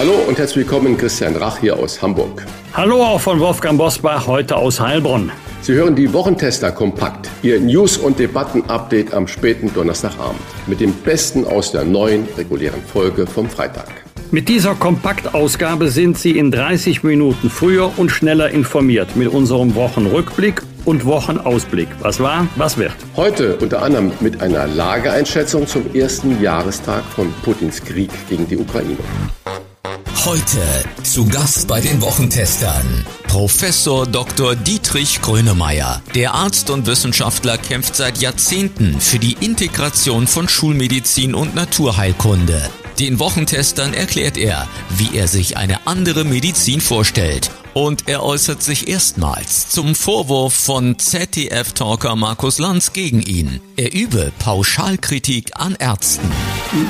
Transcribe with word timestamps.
Hallo 0.00 0.14
und 0.26 0.38
herzlich 0.38 0.64
willkommen, 0.64 0.96
Christian 0.96 1.36
Rach 1.36 1.58
hier 1.58 1.78
aus 1.78 2.00
Hamburg. 2.00 2.46
Hallo 2.72 3.04
auch 3.04 3.20
von 3.20 3.38
Wolfgang 3.38 3.76
Bosbach, 3.76 4.26
heute 4.26 4.56
aus 4.56 4.80
Heilbronn. 4.80 5.30
Sie 5.60 5.74
hören 5.74 5.94
die 5.94 6.10
Wochentester 6.10 6.72
kompakt, 6.72 7.28
Ihr 7.42 7.60
News- 7.60 7.98
und 7.98 8.18
Debatten-Update 8.18 9.12
am 9.12 9.28
späten 9.28 9.70
Donnerstagabend 9.74 10.40
mit 10.66 10.80
dem 10.80 10.94
Besten 10.94 11.44
aus 11.44 11.72
der 11.72 11.84
neuen 11.84 12.26
regulären 12.38 12.80
Folge 12.82 13.26
vom 13.26 13.50
Freitag. 13.50 13.88
Mit 14.30 14.48
dieser 14.48 14.74
Kompaktausgabe 14.74 15.88
sind 15.88 16.16
Sie 16.16 16.38
in 16.38 16.50
30 16.50 17.02
Minuten 17.02 17.50
früher 17.50 17.92
und 17.98 18.08
schneller 18.08 18.48
informiert 18.48 19.16
mit 19.16 19.28
unserem 19.28 19.74
Wochenrückblick 19.74 20.62
und 20.86 21.04
Wochenausblick. 21.04 21.88
Was 22.00 22.20
war, 22.20 22.48
was 22.56 22.78
wird. 22.78 22.94
Heute 23.16 23.56
unter 23.56 23.82
anderem 23.82 24.12
mit 24.20 24.40
einer 24.40 24.66
Lageeinschätzung 24.66 25.66
zum 25.66 25.94
ersten 25.94 26.40
Jahrestag 26.40 27.04
von 27.04 27.30
Putins 27.42 27.84
Krieg 27.84 28.10
gegen 28.30 28.48
die 28.48 28.56
Ukraine. 28.56 28.96
Heute 30.26 30.84
zu 31.02 31.26
Gast 31.26 31.66
bei 31.66 31.80
den 31.80 32.02
Wochentestern 32.02 33.06
Professor 33.26 34.06
Dr. 34.06 34.54
Dietrich 34.54 35.22
Grönemeyer. 35.22 36.02
Der 36.14 36.34
Arzt 36.34 36.68
und 36.68 36.86
Wissenschaftler 36.86 37.56
kämpft 37.56 37.96
seit 37.96 38.18
Jahrzehnten 38.18 39.00
für 39.00 39.18
die 39.18 39.38
Integration 39.40 40.26
von 40.26 40.46
Schulmedizin 40.46 41.34
und 41.34 41.54
Naturheilkunde. 41.54 42.68
Den 42.98 43.18
Wochentestern 43.18 43.94
erklärt 43.94 44.36
er, 44.36 44.68
wie 44.90 45.16
er 45.16 45.26
sich 45.26 45.56
eine 45.56 45.86
andere 45.86 46.24
Medizin 46.24 46.82
vorstellt 46.82 47.50
und 47.74 48.08
er 48.08 48.22
äußert 48.22 48.62
sich 48.62 48.88
erstmals 48.88 49.68
zum 49.70 49.94
Vorwurf 49.94 50.54
von 50.54 50.98
ZDF-Talker 50.98 52.16
Markus 52.16 52.58
Lanz 52.58 52.92
gegen 52.92 53.22
ihn. 53.22 53.60
Er 53.76 53.94
übe 53.94 54.32
Pauschalkritik 54.38 55.50
an 55.54 55.76
Ärzten. 55.78 56.28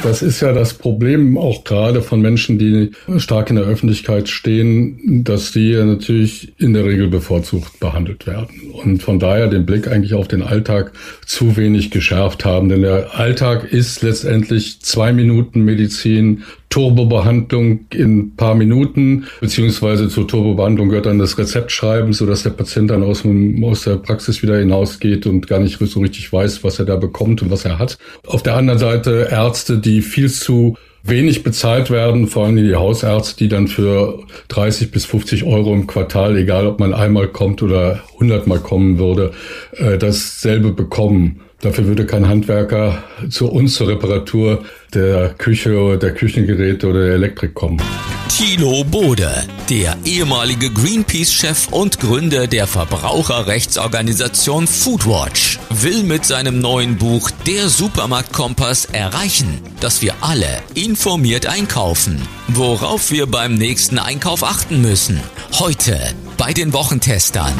Das 0.02 0.22
ist 0.22 0.40
ja 0.40 0.52
das 0.52 0.74
Problem 0.74 1.38
auch 1.38 1.64
gerade 1.64 2.02
von 2.02 2.20
Menschen, 2.20 2.58
die 2.58 2.90
stark 3.18 3.50
in 3.50 3.56
der 3.56 3.64
Öffentlichkeit 3.64 4.28
stehen, 4.28 5.24
dass 5.24 5.52
die 5.52 5.72
natürlich 5.74 6.52
in 6.58 6.74
der 6.74 6.84
Regel 6.84 7.08
bevorzugt 7.08 7.80
behandelt 7.80 8.26
werden. 8.26 8.72
Und 8.72 9.02
von 9.02 9.18
daher 9.18 9.48
den 9.48 9.64
Blick 9.64 9.88
eigentlich 9.88 10.14
auf 10.14 10.28
den 10.28 10.42
Alltag 10.42 10.92
zu 11.24 11.56
wenig 11.56 11.90
geschärft 11.90 12.44
haben. 12.44 12.68
Denn 12.68 12.82
der 12.82 13.18
Alltag 13.18 13.72
ist 13.72 14.02
letztendlich 14.02 14.80
zwei 14.80 15.12
Minuten 15.12 15.62
Medizin, 15.62 16.44
Turbobehandlung 16.70 17.86
in 17.92 18.36
paar 18.36 18.54
Minuten, 18.54 19.26
beziehungsweise 19.40 20.08
zur 20.08 20.26
Turbobehandlung 20.26 20.88
gehört 20.88 21.06
dann 21.06 21.18
das 21.18 21.36
Rezept 21.36 21.72
schreiben, 21.72 22.12
sodass 22.12 22.44
der 22.44 22.50
Patient 22.50 22.90
dann 22.90 23.02
aus, 23.02 23.24
aus 23.62 23.82
der 23.82 23.96
Praxis 23.96 24.42
wieder 24.42 24.56
hinausgeht 24.56 25.26
und 25.26 25.48
gar 25.48 25.58
nicht 25.58 25.78
so 25.78 26.00
richtig 26.00 26.32
weiß, 26.32 26.62
was 26.62 26.78
er 26.78 26.84
da 26.84 26.96
bekommt 26.96 27.42
und 27.42 27.50
was 27.50 27.64
er 27.64 27.78
hat. 27.80 27.98
Auf 28.24 28.44
der 28.44 28.54
anderen 28.54 28.78
Seite 28.78 29.28
Ärzte, 29.30 29.78
die 29.78 30.00
viel 30.00 30.30
zu 30.30 30.76
wenig 31.02 31.42
bezahlt 31.42 31.90
werden, 31.90 32.28
vor 32.28 32.46
allem 32.46 32.56
die 32.56 32.76
Hausärzte, 32.76 33.36
die 33.38 33.48
dann 33.48 33.68
für 33.68 34.22
30 34.48 34.90
bis 34.90 35.06
50 35.06 35.44
Euro 35.44 35.74
im 35.74 35.86
Quartal, 35.86 36.36
egal 36.36 36.66
ob 36.66 36.78
man 36.78 36.94
einmal 36.94 37.28
kommt 37.28 37.62
oder 37.62 38.00
100 38.14 38.46
Mal 38.46 38.60
kommen 38.60 38.98
würde, 38.98 39.32
äh, 39.72 39.98
dasselbe 39.98 40.72
bekommen. 40.72 41.40
Dafür 41.60 41.86
würde 41.86 42.06
kein 42.06 42.26
Handwerker 42.26 43.04
zu 43.28 43.50
uns 43.50 43.74
zur 43.74 43.88
Reparatur 43.88 44.64
der 44.94 45.34
Küche 45.34 45.78
oder 45.78 45.98
der 45.98 46.14
Küchengeräte 46.14 46.88
oder 46.88 47.06
der 47.06 47.14
Elektrik 47.14 47.54
kommen. 47.54 47.80
Thilo 48.30 48.82
Bode, 48.84 49.30
der 49.68 49.96
ehemalige 50.06 50.70
Greenpeace-Chef 50.70 51.68
und 51.70 52.00
Gründer 52.00 52.46
der 52.46 52.66
Verbraucherrechtsorganisation 52.66 54.66
Foodwatch, 54.66 55.58
will 55.68 56.02
mit 56.04 56.24
seinem 56.24 56.60
neuen 56.60 56.96
Buch 56.96 57.30
Der 57.46 57.68
Supermarktkompass 57.68 58.86
erreichen, 58.86 59.60
dass 59.80 60.00
wir 60.00 60.14
alle 60.22 60.48
informiert 60.74 61.46
einkaufen, 61.46 62.22
worauf 62.48 63.10
wir 63.10 63.26
beim 63.26 63.56
nächsten 63.56 63.98
Einkauf 63.98 64.44
achten 64.44 64.80
müssen. 64.80 65.20
Heute 65.58 65.98
bei 66.38 66.54
den 66.54 66.72
Wochentestern. 66.72 67.52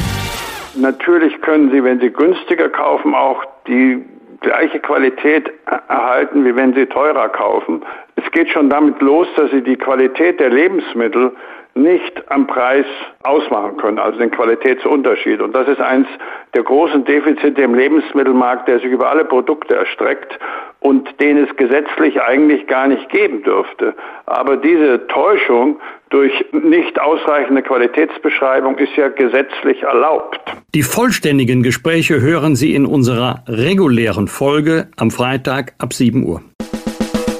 Natürlich 0.75 1.39
können 1.41 1.71
Sie, 1.71 1.83
wenn 1.83 1.99
Sie 1.99 2.09
günstiger 2.09 2.69
kaufen, 2.69 3.13
auch 3.13 3.43
die 3.67 4.03
gleiche 4.41 4.79
Qualität 4.79 5.51
erhalten, 5.87 6.45
wie 6.45 6.55
wenn 6.55 6.73
Sie 6.73 6.85
teurer 6.85 7.29
kaufen. 7.29 7.83
Es 8.15 8.29
geht 8.31 8.49
schon 8.49 8.69
damit 8.69 8.99
los, 9.01 9.27
dass 9.35 9.51
Sie 9.51 9.61
die 9.61 9.75
Qualität 9.75 10.39
der 10.39 10.49
Lebensmittel 10.49 11.31
nicht 11.73 12.29
am 12.31 12.47
Preis 12.47 12.85
ausmachen 13.23 13.77
können, 13.77 13.99
also 13.99 14.19
den 14.19 14.31
Qualitätsunterschied. 14.31 15.41
Und 15.41 15.55
das 15.55 15.67
ist 15.67 15.79
eins 15.79 16.07
der 16.53 16.63
großen 16.63 17.05
Defizite 17.05 17.61
im 17.61 17.75
Lebensmittelmarkt, 17.75 18.67
der 18.67 18.79
sich 18.79 18.91
über 18.91 19.09
alle 19.09 19.23
Produkte 19.23 19.75
erstreckt 19.75 20.37
und 20.81 21.07
den 21.21 21.37
es 21.37 21.55
gesetzlich 21.55 22.21
eigentlich 22.21 22.67
gar 22.67 22.87
nicht 22.87 23.09
geben 23.09 23.43
dürfte. 23.43 23.93
Aber 24.25 24.57
diese 24.57 25.07
Täuschung 25.07 25.79
durch 26.09 26.33
nicht 26.51 26.99
ausreichende 26.99 27.61
Qualitätsbeschreibung 27.61 28.77
ist 28.77 28.95
ja 28.97 29.07
gesetzlich 29.07 29.83
erlaubt. 29.83 30.39
Die 30.75 30.83
vollständigen 30.83 31.63
Gespräche 31.63 32.19
hören 32.19 32.55
Sie 32.55 32.75
in 32.75 32.85
unserer 32.85 33.43
regulären 33.47 34.27
Folge 34.27 34.89
am 34.97 35.11
Freitag 35.11 35.73
ab 35.77 35.93
7 35.93 36.25
Uhr. 36.25 36.41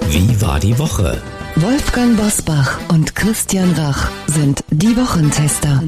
Wie 0.07 0.41
war 0.41 0.59
die 0.59 0.77
Woche? 0.77 1.21
Wolfgang 1.55 2.15
Bosbach 2.15 2.79
und 2.89 3.15
Christian 3.15 3.71
Rach 3.77 4.09
sind 4.27 4.63
die 4.69 4.95
Wochentester. 4.95 5.81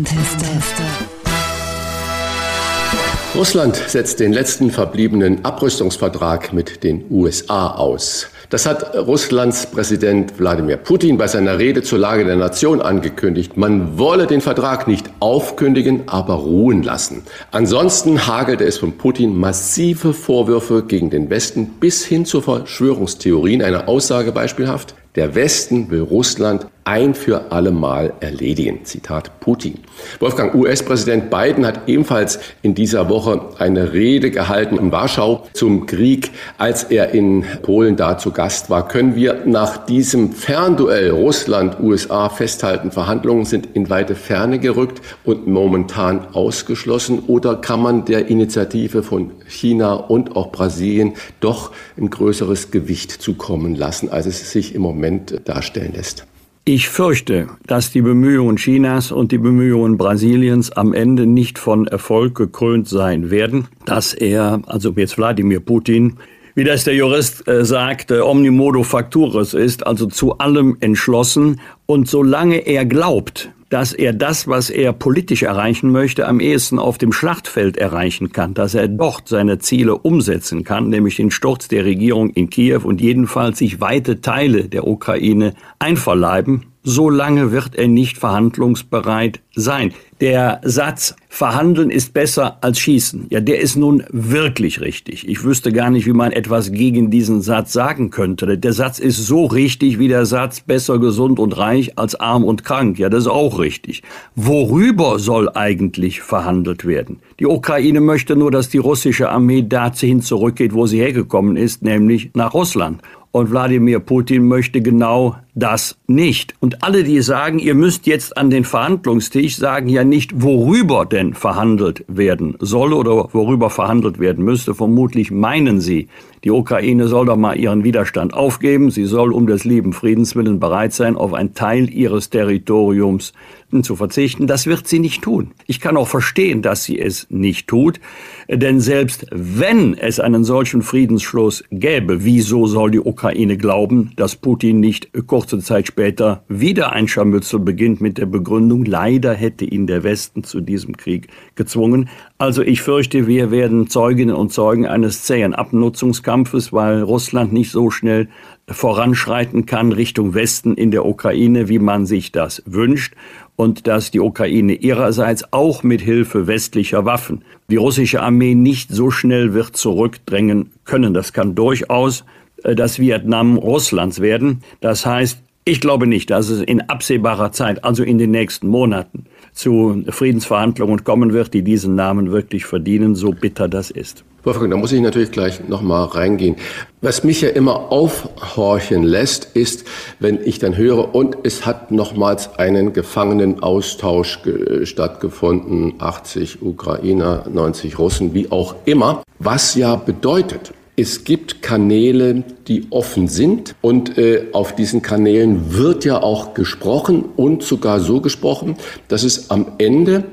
Russland 3.36 3.76
setzt 3.76 4.20
den 4.20 4.32
letzten 4.32 4.70
verbliebenen 4.70 5.44
Abrüstungsvertrag 5.44 6.54
mit 6.54 6.84
den 6.84 7.06
USA 7.10 7.72
aus. 7.72 8.28
Das 8.52 8.68
hat 8.68 8.96
Russlands 8.96 9.66
Präsident 9.66 10.38
Wladimir 10.38 10.78
Putin 10.78 11.18
bei 11.18 11.26
seiner 11.26 11.58
Rede 11.58 11.82
zur 11.82 11.98
Lage 11.98 12.26
der 12.26 12.36
Nation 12.36 12.80
angekündigt. 12.80 13.58
Man 13.58 13.98
wolle 13.98 14.28
den 14.28 14.40
Vertrag 14.40 14.88
nicht 14.88 15.10
aufkündigen, 15.20 16.04
aber 16.06 16.36
ruhen 16.36 16.84
lassen. 16.84 17.24
Ansonsten 17.50 18.28
hagelte 18.28 18.66
es 18.66 18.78
von 18.78 19.00
Putin 19.00 19.36
massive 19.36 20.14
Vorwürfe 20.14 20.84
gegen 20.84 21.10
den 21.10 21.32
Westen 21.32 21.66
bis 21.80 22.06
hin 22.06 22.26
zu 22.26 22.40
Verschwörungstheorien. 22.40 23.64
Eine 23.64 23.88
Aussage 23.88 24.32
beispielhaft. 24.32 24.94
Der 25.16 25.34
Westen 25.34 25.90
will 25.90 26.02
Russland 26.02 26.68
ein 26.86 27.14
für 27.14 27.52
alle 27.52 27.72
Mal 27.72 28.14
erledigen. 28.20 28.84
Zitat 28.84 29.40
Putin. 29.40 29.80
Wolfgang, 30.20 30.54
US-Präsident 30.54 31.30
Biden 31.30 31.66
hat 31.66 31.88
ebenfalls 31.88 32.40
in 32.62 32.76
dieser 32.76 33.10
Woche 33.10 33.42
eine 33.60 33.94
Rede 33.94 34.32
gehalten 34.32 34.78
in 34.78 34.92
Warschau 34.92 35.48
zum 35.54 35.86
Krieg, 35.86 36.32
als 36.58 36.84
er 36.84 37.12
in 37.12 37.46
Polen 37.62 37.96
da 37.96 38.18
zu 38.18 38.32
Gast 38.32 38.70
war. 38.70 38.88
Können 38.88 39.16
wir 39.16 39.44
nach 39.46 39.86
diesem 39.86 40.34
Fernduell 40.34 41.12
Russland-USA 41.12 42.30
festhalten, 42.30 42.92
Verhandlungen 42.92 43.46
sind 43.46 43.70
in 43.74 43.90
weite 43.90 44.16
Ferne 44.16 44.60
gerückt 44.60 45.02
und 45.24 45.48
momentan 45.48 46.28
ausgeschlossen? 46.34 47.20
Oder 47.28 47.56
kann 47.56 47.82
man 47.82 48.06
der 48.06 48.28
Initiative 48.28 49.04
von 49.04 49.32
China 49.48 49.94
und 49.94 50.36
auch 50.36 50.52
Brasilien 50.52 51.14
doch 51.40 51.72
ein 51.98 52.10
größeres 52.10 52.72
Gewicht 52.72 53.12
zukommen 53.12 53.76
lassen, 53.76 54.10
als 54.10 54.26
es 54.26 54.52
sich 54.52 54.76
im 54.76 54.82
Moment 54.82 55.42
darstellen 55.46 55.94
lässt? 55.94 56.26
Ich 56.66 56.88
fürchte, 56.88 57.50
dass 57.68 57.92
die 57.92 58.02
Bemühungen 58.02 58.56
Chinas 58.56 59.12
und 59.12 59.34
die 59.34 59.38
Bemühungen 59.38 59.98
Brasiliens 59.98 60.72
am 60.72 60.94
Ende 60.94 61.26
nicht 61.26 61.60
von 61.60 61.88
Erfolg 61.88 62.36
gekrönt 62.36 62.88
sein 62.88 63.30
werden, 63.30 63.68
dass 63.84 64.14
er, 64.14 64.62
also 64.66 64.94
jetzt 64.96 65.18
Wladimir 65.18 65.60
Putin, 65.60 66.16
wie 66.56 66.64
das 66.64 66.84
der 66.84 66.96
Jurist 66.96 67.48
äh, 67.48 67.66
sagt, 67.66 68.12
äh, 68.12 68.20
omnimodo 68.20 68.84
facturis 68.84 69.54
ist, 69.54 69.86
also 69.86 70.06
zu 70.06 70.38
allem 70.38 70.78
entschlossen. 70.80 71.60
Und 71.86 72.08
solange 72.08 72.58
er 72.58 72.86
glaubt, 72.86 73.50
dass 73.74 73.92
er 73.92 74.14
das, 74.14 74.48
was 74.48 74.70
er 74.70 74.94
politisch 74.94 75.42
erreichen 75.42 75.92
möchte, 75.92 76.28
am 76.28 76.40
ehesten 76.40 76.78
auf 76.78 77.00
dem 77.00 77.12
Schlachtfeld 77.12 77.76
erreichen 77.76 78.32
kann, 78.32 78.54
dass 78.54 78.76
er 78.76 78.88
dort 78.88 79.28
seine 79.28 79.58
Ziele 79.58 79.98
umsetzen 79.98 80.64
kann, 80.64 80.90
nämlich 80.90 81.16
den 81.16 81.32
Sturz 81.32 81.70
der 81.70 81.84
Regierung 81.84 82.30
in 82.30 82.52
Kiew 82.52 82.82
und 82.84 83.02
jedenfalls 83.02 83.58
sich 83.58 83.82
weite 83.82 84.22
Teile 84.22 84.66
der 84.66 84.86
Ukraine 84.86 85.56
einverleiben, 85.80 86.68
solange 86.84 87.52
wird 87.52 87.74
er 87.74 87.88
nicht 87.88 88.20
verhandlungsbereit 88.20 89.40
sein. 89.56 89.92
Der 90.24 90.62
Satz, 90.64 91.18
verhandeln 91.28 91.90
ist 91.90 92.14
besser 92.14 92.58
als 92.62 92.80
schießen, 92.80 93.26
ja, 93.30 93.42
der 93.42 93.60
ist 93.60 93.76
nun 93.76 94.06
wirklich 94.10 94.80
richtig. 94.80 95.28
Ich 95.28 95.44
wüsste 95.44 95.74
gar 95.74 95.90
nicht, 95.90 96.06
wie 96.06 96.14
man 96.14 96.32
etwas 96.32 96.72
gegen 96.72 97.12
diesen 97.12 97.42
Satz 97.42 97.74
sagen 97.74 98.10
könnte. 98.10 98.58
Der 98.58 98.72
Satz 98.72 99.00
ist 99.00 99.18
so 99.18 99.48
richtig 99.48 100.00
wie 100.00 100.08
der 100.08 100.26
Satz, 100.26 100.62
besser 100.62 100.98
gesund 100.98 101.40
und 101.40 101.58
reich 101.58 101.98
als 101.98 102.16
arm 102.16 102.46
und 102.46 102.64
krank. 102.64 103.00
Ja, 103.00 103.10
das 103.10 103.24
ist 103.24 103.32
auch 103.32 103.60
richtig. 103.60 104.02
Worüber 104.34 105.20
soll 105.20 105.50
eigentlich 105.50 106.22
verhandelt 106.22 106.86
werden? 106.86 107.20
Die 107.42 107.46
Ukraine 107.46 108.00
möchte 108.00 108.38
nur, 108.38 108.50
dass 108.50 108.70
die 108.70 108.78
russische 108.78 109.30
Armee 109.30 109.64
dahin 109.64 110.22
zurückgeht, 110.22 110.74
wo 110.74 110.86
sie 110.86 111.00
hergekommen 111.00 111.58
ist, 111.58 111.82
nämlich 111.82 112.30
nach 112.34 112.54
Russland. 112.54 113.02
Und 113.32 113.52
Wladimir 113.52 114.00
Putin 114.00 114.48
möchte 114.48 114.80
genau 114.80 115.36
das 115.56 115.98
nicht. 116.08 116.56
Und 116.60 116.84
alle, 116.84 117.04
die 117.04 117.22
sagen, 117.22 117.60
ihr 117.60 117.76
müsst 117.76 118.08
jetzt 118.08 118.38
an 118.38 118.50
den 118.50 118.64
Verhandlungstisch, 118.64 119.58
sagen 119.58 119.88
ja 119.88 120.04
nicht, 120.04 120.42
worüber 120.42 121.06
denn 121.06 121.34
verhandelt 121.34 122.04
werden 122.08 122.56
soll 122.60 122.94
oder 122.94 123.30
worüber 123.34 123.70
verhandelt 123.70 124.20
werden 124.20 124.44
müsste. 124.44 124.74
Vermutlich 124.74 125.32
meinen 125.32 125.80
sie, 125.80 126.08
die 126.44 126.52
Ukraine 126.52 127.08
soll 127.08 127.28
doch 127.28 127.38
mal 127.38 127.58
ihren 127.58 127.84
Widerstand 127.84 128.34
aufgeben. 128.34 128.92
Sie 128.92 129.06
soll 129.06 129.32
um 129.32 129.48
des 129.48 129.64
lieben 129.64 129.94
Friedens 129.94 130.36
willen 130.36 130.60
bereit 130.60 130.92
sein, 130.92 131.16
auf 131.16 131.34
einen 131.34 131.54
Teil 131.54 131.90
ihres 131.90 132.30
Territoriums 132.30 133.34
zu 133.82 133.96
verzichten. 133.96 134.46
Das 134.46 134.68
wird 134.68 134.88
sie 134.88 135.00
nicht 135.00 135.24
tun. 135.24 135.52
Ich 135.66 135.80
kann 135.80 135.98
auch 135.98 136.08
verstehen, 136.08 136.62
dass 136.62 136.84
sie 136.84 137.00
es 137.00 137.28
nicht 137.30 137.68
tut. 137.68 138.00
Denn 138.48 138.80
selbst 138.80 139.26
wenn 139.32 139.98
es 139.98 140.20
einen 140.20 140.44
solchen 140.44 140.82
Friedensschluss 140.84 141.64
gäbe, 141.72 142.24
wieso 142.24 142.68
soll 142.68 142.92
die 142.92 143.00
Ukraine 143.00 143.58
glauben, 143.58 144.12
dass 144.16 144.36
Putin 144.36 144.80
nicht 144.80 145.10
kurze 145.44 145.60
Zeit 145.60 145.88
später 145.88 146.42
wieder 146.48 146.94
ein 146.94 147.10
Scharmützel 147.10 147.60
beginnt 147.60 148.00
mit 148.00 148.18
der 148.18 148.28
Begründung, 148.28 148.86
leider 148.86 149.34
hätte 149.34 149.66
ihn 149.66 149.88
der 149.88 150.02
Westen 150.02 150.46
zu 150.46 150.62
diesem 150.62 150.96
Krieg 150.96 151.28
gezwungen. 151.56 152.08
Also 152.38 152.62
ich 152.62 152.82
fürchte, 152.82 153.28
wir 153.28 153.52
werden 153.52 153.90
Zeuginnen 153.90 154.36
und 154.36 154.54
Zeugen 154.54 154.88
eines 154.88 155.24
zähen 155.24 155.54
Abnutzungskampfes, 155.54 156.72
weil 156.72 157.02
Russland 157.02 157.52
nicht 157.52 157.72
so 157.72 157.92
schnell 157.92 158.30
voranschreiten 158.70 159.66
kann 159.66 159.92
Richtung 159.92 160.34
Westen 160.34 160.76
in 160.76 160.92
der 160.92 161.06
Ukraine, 161.06 161.68
wie 161.68 161.80
man 161.80 162.06
sich 162.06 162.32
das 162.32 162.64
wünscht 162.66 163.14
und 163.58 163.86
dass 163.86 164.12
die 164.12 164.22
Ukraine 164.22 164.76
ihrerseits 164.76 165.52
auch 165.52 165.84
mit 165.84 166.00
Hilfe 166.00 166.48
westlicher 166.48 167.04
Waffen 167.04 167.44
die 167.70 167.76
russische 167.76 168.22
Armee 168.22 168.56
nicht 168.56 168.92
so 168.92 169.12
schnell 169.12 169.54
wird 169.54 169.76
zurückdrängen 169.76 170.72
können. 170.86 171.14
Das 171.14 171.34
kann 171.34 171.54
durchaus 171.54 172.24
das 172.64 173.00
Vietnam 173.00 173.58
Russlands 173.58 174.22
werden. 174.22 174.64
Das 174.82 175.06
heißt, 175.06 175.40
ich 175.66 175.80
glaube 175.80 176.08
nicht, 176.08 176.30
dass 176.30 176.50
es 176.50 176.62
in 176.62 176.82
absehbarer 176.82 177.52
Zeit, 177.52 177.84
also 177.84 178.04
in 178.04 178.18
den 178.18 178.32
nächsten 178.32 178.68
Monaten, 178.68 179.26
zu 179.54 180.04
Friedensverhandlungen 180.10 181.04
kommen 181.04 181.32
wird, 181.32 181.54
die 181.54 181.62
diesen 181.62 181.96
Namen 181.96 182.32
wirklich 182.32 182.66
verdienen, 182.66 183.16
so 183.16 183.32
bitter 183.32 183.68
das 183.68 183.92
ist. 183.92 184.24
Wolfgang, 184.44 184.72
da 184.72 184.78
muss 184.78 184.92
ich 184.92 185.00
natürlich 185.00 185.32
gleich 185.32 185.70
nochmal 185.70 186.06
reingehen. 186.06 186.58
Was 187.00 187.24
mich 187.24 187.40
ja 187.40 187.50
immer 187.50 187.94
aufhorchen 187.94 189.04
lässt, 189.04 189.56
ist, 189.56 189.86
wenn 190.20 190.38
ich 190.44 190.60
dann 190.60 190.76
höre, 190.76 191.16
und 191.16 191.38
es 191.44 191.66
hat 191.66 191.92
nochmals 191.92 192.60
einen 192.60 192.92
Gefangenenaustausch 192.92 194.40
stattgefunden, 194.84 195.94
80 196.00 196.62
Ukrainer, 196.62 197.46
90 197.50 198.00
Russen, 198.00 198.34
wie 198.34 198.52
auch 198.52 198.76
immer, 198.84 199.24
was 199.40 199.76
ja 199.76 199.96
bedeutet, 199.96 200.74
es 200.96 201.24
gibt 201.24 201.62
Kanäle, 201.62 202.44
die 202.68 202.88
offen 202.92 203.28
sind 203.28 203.76
und 203.82 204.18
äh, 204.18 204.46
auf 204.54 204.76
diesen 204.76 205.02
Kanälen 205.02 205.74
wird 205.76 206.06
ja 206.06 206.22
auch 206.22 206.54
gesprochen 206.54 207.26
und 207.36 207.64
sogar 207.64 208.00
so 208.00 208.22
gesprochen, 208.22 208.76
dass 209.08 209.24
es 209.24 209.50
am 209.50 209.74
Ende 209.80 210.26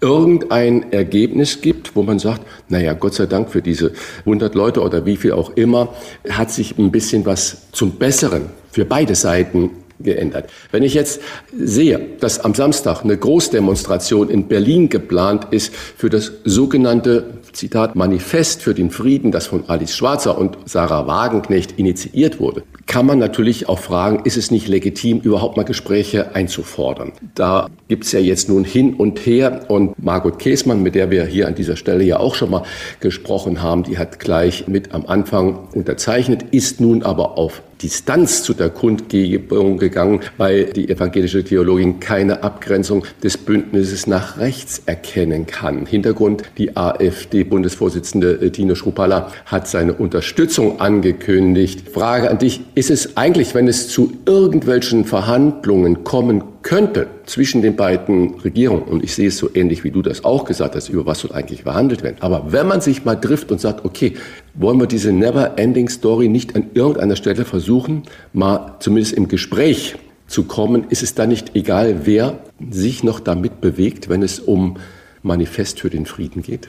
irgendein 0.00 0.92
Ergebnis 0.92 1.60
gibt, 1.60 1.96
wo 1.96 2.02
man 2.02 2.18
sagt, 2.18 2.42
naja, 2.68 2.94
Gott 2.94 3.14
sei 3.14 3.26
Dank 3.26 3.50
für 3.50 3.62
diese 3.62 3.92
100 4.20 4.54
Leute 4.54 4.82
oder 4.82 5.04
wie 5.06 5.16
viel 5.16 5.32
auch 5.32 5.50
immer, 5.56 5.88
hat 6.28 6.50
sich 6.50 6.78
ein 6.78 6.90
bisschen 6.90 7.26
was 7.26 7.70
zum 7.72 7.92
Besseren 7.92 8.46
für 8.70 8.84
beide 8.84 9.14
Seiten 9.14 9.70
geändert. 10.00 10.50
Wenn 10.70 10.82
ich 10.82 10.94
jetzt 10.94 11.20
sehe, 11.56 11.98
dass 12.20 12.40
am 12.40 12.54
Samstag 12.54 13.02
eine 13.02 13.16
Großdemonstration 13.16 14.28
in 14.28 14.48
Berlin 14.48 14.88
geplant 14.88 15.48
ist 15.50 15.74
für 15.74 16.10
das 16.10 16.32
sogenannte 16.44 17.35
Zitat 17.56 17.96
Manifest 17.96 18.62
für 18.62 18.74
den 18.74 18.90
Frieden, 18.90 19.32
das 19.32 19.46
von 19.46 19.68
Alice 19.68 19.96
Schwarzer 19.96 20.38
und 20.38 20.58
Sarah 20.66 21.06
Wagenknecht 21.06 21.78
initiiert 21.78 22.38
wurde, 22.38 22.62
kann 22.86 23.06
man 23.06 23.18
natürlich 23.18 23.68
auch 23.68 23.78
fragen, 23.78 24.20
ist 24.24 24.36
es 24.36 24.50
nicht 24.50 24.68
legitim, 24.68 25.20
überhaupt 25.20 25.56
mal 25.56 25.64
Gespräche 25.64 26.34
einzufordern? 26.34 27.12
Da 27.34 27.68
gibt 27.88 28.04
es 28.04 28.12
ja 28.12 28.20
jetzt 28.20 28.48
nun 28.48 28.64
hin 28.64 28.94
und 28.94 29.18
her 29.26 29.62
und 29.68 30.02
Margot 30.02 30.38
Käßmann, 30.38 30.82
mit 30.82 30.94
der 30.94 31.10
wir 31.10 31.24
hier 31.24 31.48
an 31.48 31.54
dieser 31.54 31.76
Stelle 31.76 32.04
ja 32.04 32.18
auch 32.20 32.34
schon 32.34 32.50
mal 32.50 32.62
gesprochen 33.00 33.62
haben, 33.62 33.82
die 33.82 33.98
hat 33.98 34.20
gleich 34.20 34.68
mit 34.68 34.94
am 34.94 35.06
Anfang 35.06 35.68
unterzeichnet, 35.74 36.44
ist 36.52 36.80
nun 36.80 37.02
aber 37.02 37.38
auf 37.38 37.62
Distanz 37.82 38.42
zu 38.42 38.54
der 38.54 38.70
Kundgebung 38.70 39.78
gegangen, 39.78 40.20
weil 40.36 40.66
die 40.66 40.88
evangelische 40.88 41.44
Theologin 41.44 42.00
keine 42.00 42.42
Abgrenzung 42.42 43.04
des 43.22 43.36
Bündnisses 43.36 44.06
nach 44.06 44.38
rechts 44.38 44.82
erkennen 44.86 45.46
kann. 45.46 45.86
Hintergrund, 45.86 46.42
die 46.58 46.76
AfD-Bundesvorsitzende 46.76 48.50
Tino 48.52 48.74
Schrupalla 48.74 49.30
hat 49.44 49.68
seine 49.68 49.92
Unterstützung 49.94 50.80
angekündigt. 50.80 51.90
Frage 51.90 52.30
an 52.30 52.38
dich, 52.38 52.60
ist 52.74 52.90
es 52.90 53.16
eigentlich, 53.16 53.54
wenn 53.54 53.68
es 53.68 53.88
zu 53.88 54.12
irgendwelchen 54.26 55.04
Verhandlungen 55.04 56.04
kommen 56.04 56.42
könnte 56.66 57.06
zwischen 57.26 57.62
den 57.62 57.76
beiden 57.76 58.40
Regierungen, 58.40 58.82
und 58.82 59.04
ich 59.04 59.14
sehe 59.14 59.28
es 59.28 59.38
so 59.38 59.48
ähnlich 59.54 59.84
wie 59.84 59.92
du 59.92 60.02
das 60.02 60.24
auch 60.24 60.44
gesagt 60.44 60.74
hast, 60.74 60.88
über 60.88 61.06
was 61.06 61.20
soll 61.20 61.30
eigentlich 61.30 61.62
verhandelt 61.62 62.02
werden, 62.02 62.16
aber 62.18 62.50
wenn 62.50 62.66
man 62.66 62.80
sich 62.80 63.04
mal 63.04 63.14
trifft 63.14 63.52
und 63.52 63.60
sagt, 63.60 63.84
okay, 63.84 64.14
wollen 64.54 64.80
wir 64.80 64.88
diese 64.88 65.12
Never-Ending 65.12 65.88
Story 65.88 66.28
nicht 66.28 66.56
an 66.56 66.66
irgendeiner 66.74 67.14
Stelle 67.14 67.44
versuchen, 67.44 68.02
mal 68.32 68.74
zumindest 68.80 69.14
im 69.14 69.28
Gespräch 69.28 69.94
zu 70.26 70.42
kommen, 70.42 70.86
ist 70.88 71.04
es 71.04 71.14
dann 71.14 71.28
nicht 71.28 71.54
egal, 71.54 72.00
wer 72.02 72.40
sich 72.68 73.04
noch 73.04 73.20
damit 73.20 73.60
bewegt, 73.60 74.08
wenn 74.08 74.24
es 74.24 74.40
um 74.40 74.78
Manifest 75.22 75.78
für 75.78 75.88
den 75.88 76.04
Frieden 76.04 76.42
geht? 76.42 76.68